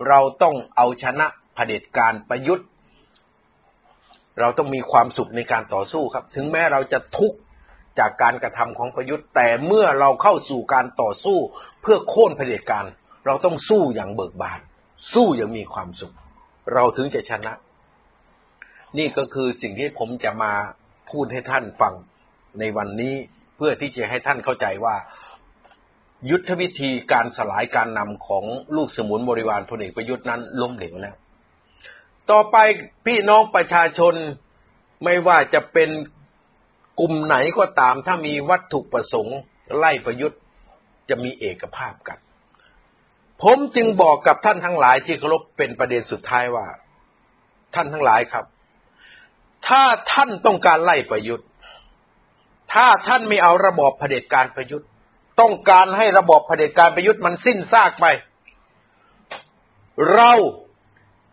[0.08, 2.66] เราต้องเอาชนะ เผด็จการประยุทธ์
[4.40, 7.38] เราต้องมีความสุขในการต่อสู้ครับ ถึงแม้เราจะทุกข์
[7.98, 11.38] จากการกระทำของประยุทธ์ แต่เมื่อเราเข้าสู่การต่อสู้
[11.82, 12.84] เพื่อโค่นเผด็จการ
[13.26, 14.60] เราต้องสู้อย่างเบิกบาน
[15.14, 16.14] สู้อย่างมีความสุข
[16.74, 17.52] เราถึงจะชนะ
[18.98, 20.52] นี่ก็คือสิ่งที่ผมจะมา
[21.10, 21.94] พูดให้ท่านฟัง
[22.58, 23.14] ในวันนี้
[23.56, 24.96] เพื่อที่จะให้ท่านเข้าใจว่า
[26.30, 28.44] ยุทธวิธีการสลายการนำของ
[28.76, 31.16] ลูกสมุนบริวารพลเอกประยุทธ์นั้นล้มเหลวแล้ว
[32.30, 32.56] ต่อไป
[33.06, 34.14] พี่น้องประชาชน
[35.04, 35.90] ไม่ว่าจะเป็น
[37.00, 39.38] กลุ่มไหนก็ตาม ถ้ามีวัตถุประสงค์
[39.76, 40.40] ไล่ประยุทธ์
[41.08, 42.18] จะมีเอกภาพกัน
[43.42, 46.66] ผมจึงบอกกับท่านทั้งหลายที่เคารพเป็นประเด็นสุดท้ายว่า
[47.74, 48.44] ท่านทั้งหลายครับ
[49.68, 51.48] ถ้าท่านต้องการไล่ประยุทธ์
[52.72, 54.88] ถ้าท่านไม่เอาระบอบเผด็จการประยุทธ์
[55.40, 58.06] ต้องการให้ระบอบเผด็จการประยุทธ์มันสิ้นซากไป
[60.14, 60.32] เรา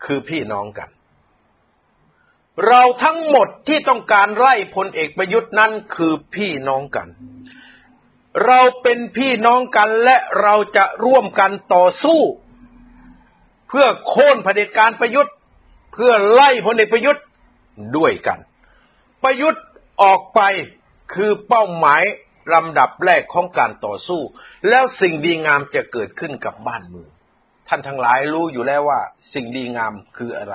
[0.04, 0.90] คือพี่น้องกัน
[2.68, 7.08] เราทั้งหมดที่ต้องการไล่พลเอกประยุทธ์นั้นคือพี่น้องกัน
[8.46, 12.20] เราเป็นพี่น้องกันและเราจะร่วมกันต่อสู้
[13.68, 15.34] เพื่อโค่นเผด็จการประยุทธ์
[15.92, 17.24] เพื่อไล่พลเอกประยุทธ์
[17.96, 18.38] ด้วยกัน
[19.22, 19.62] ประยุทธ์
[20.02, 20.40] ออกไป
[21.14, 22.02] คือเป้าหมาย
[22.54, 24.20] ลำดับแรกของการต่อสู้
[24.68, 27.10] แล้วสิ่งดีงามจะเกิดขึ้นกับบ้านเมือง
[27.72, 29.00] ท่านทั้งหลายรู้อยู่แล้วว่า
[29.34, 30.54] สิ่งดีงามคืออะไร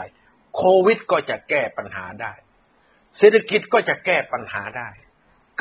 [0.55, 2.34] โควิดก็จะแก้ปัญหาได้
[3.18, 4.89] เศรษฐกิจก็จะแก้ปัญหาได้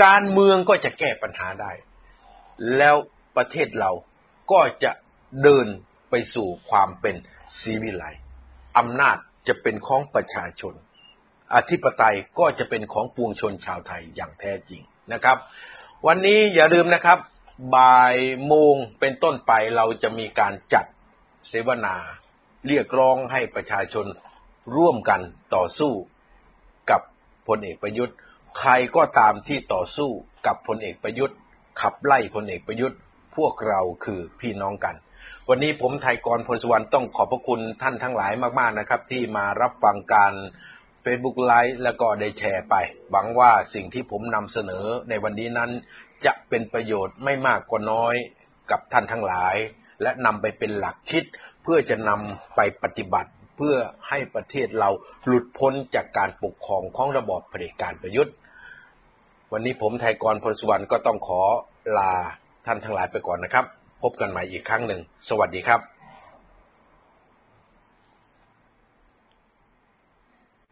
[0.03, 1.73] การเมืองก็จะแก้ปัญหาได้
[2.77, 2.97] แล้ว
[3.37, 3.91] ประเทศเรา
[4.53, 4.93] ก็จะ
[5.43, 5.67] เดิน
[6.11, 7.17] ไปสู่ความเป็น
[7.61, 8.05] สีวิไล
[8.79, 9.17] อำนาจ
[9.49, 10.75] จะเป็นของประชาชน
[11.55, 14.83] อธิปไตยก็จะเป็นของปวงชนชาวไทยอย่างแท้จริง
[15.13, 15.37] นะครับ
[16.07, 17.19] วันนี้อย่าลืมนะครับ
[17.77, 20.85] บ่ายโมงเป็นต้นไปเราจะมีการจัด
[21.49, 21.97] เสวนา
[22.69, 24.07] เรียกร้องให้ประชาชน
[24.77, 25.21] ร่วมกัน
[25.55, 25.93] ต่อสู้
[26.91, 27.01] กับ
[27.49, 28.17] พลเอกประยุทธ์
[28.59, 30.11] ใครก็ตามที่ต่อสู้
[30.47, 31.37] กับพลเอกประยุทธ์
[31.81, 32.99] ขับไล่พลเอกประยุทธ์
[33.37, 34.95] พวกเราคือพี่น้องกัน
[35.49, 40.33] วันนี้ผมไทยกรพลสุวรรณต้องขอบพระคุณท่านทั้งหลายมากๆนะครับ ที่มารับฟังการ
[41.05, 42.75] Facebook ไลฟ์แล้วก็ได้แชร์ไป
[43.11, 45.71] หวังว่าสิ่งที่ผมนำเสนอในวันนี้นั้น
[46.27, 48.15] จะเป็นประโยชน์ไม่มากก็น้อย
[48.71, 49.57] กับท่านทั้งหลาย
[50.03, 51.25] และนำไปเป็นหลักคิด
[51.63, 53.77] เพื่อจะนำไปปฏิบัติเพื่อ
[54.09, 54.91] ให้ประเทศเรา
[55.27, 58.35] หลุดพ้นจากการปกครองของระบอบเผด็จการประยุทธ์
[59.53, 61.41] วันนี้ผมไทยกรพลสุวรรณก็ต้องขอ
[61.99, 62.13] ลา
[62.67, 63.65] ท่านทั้งหลายไปก่อนนะครับ
[64.03, 65.94] พบกันใหม่อีกครั้งหนึ่ง สวัสดีครับ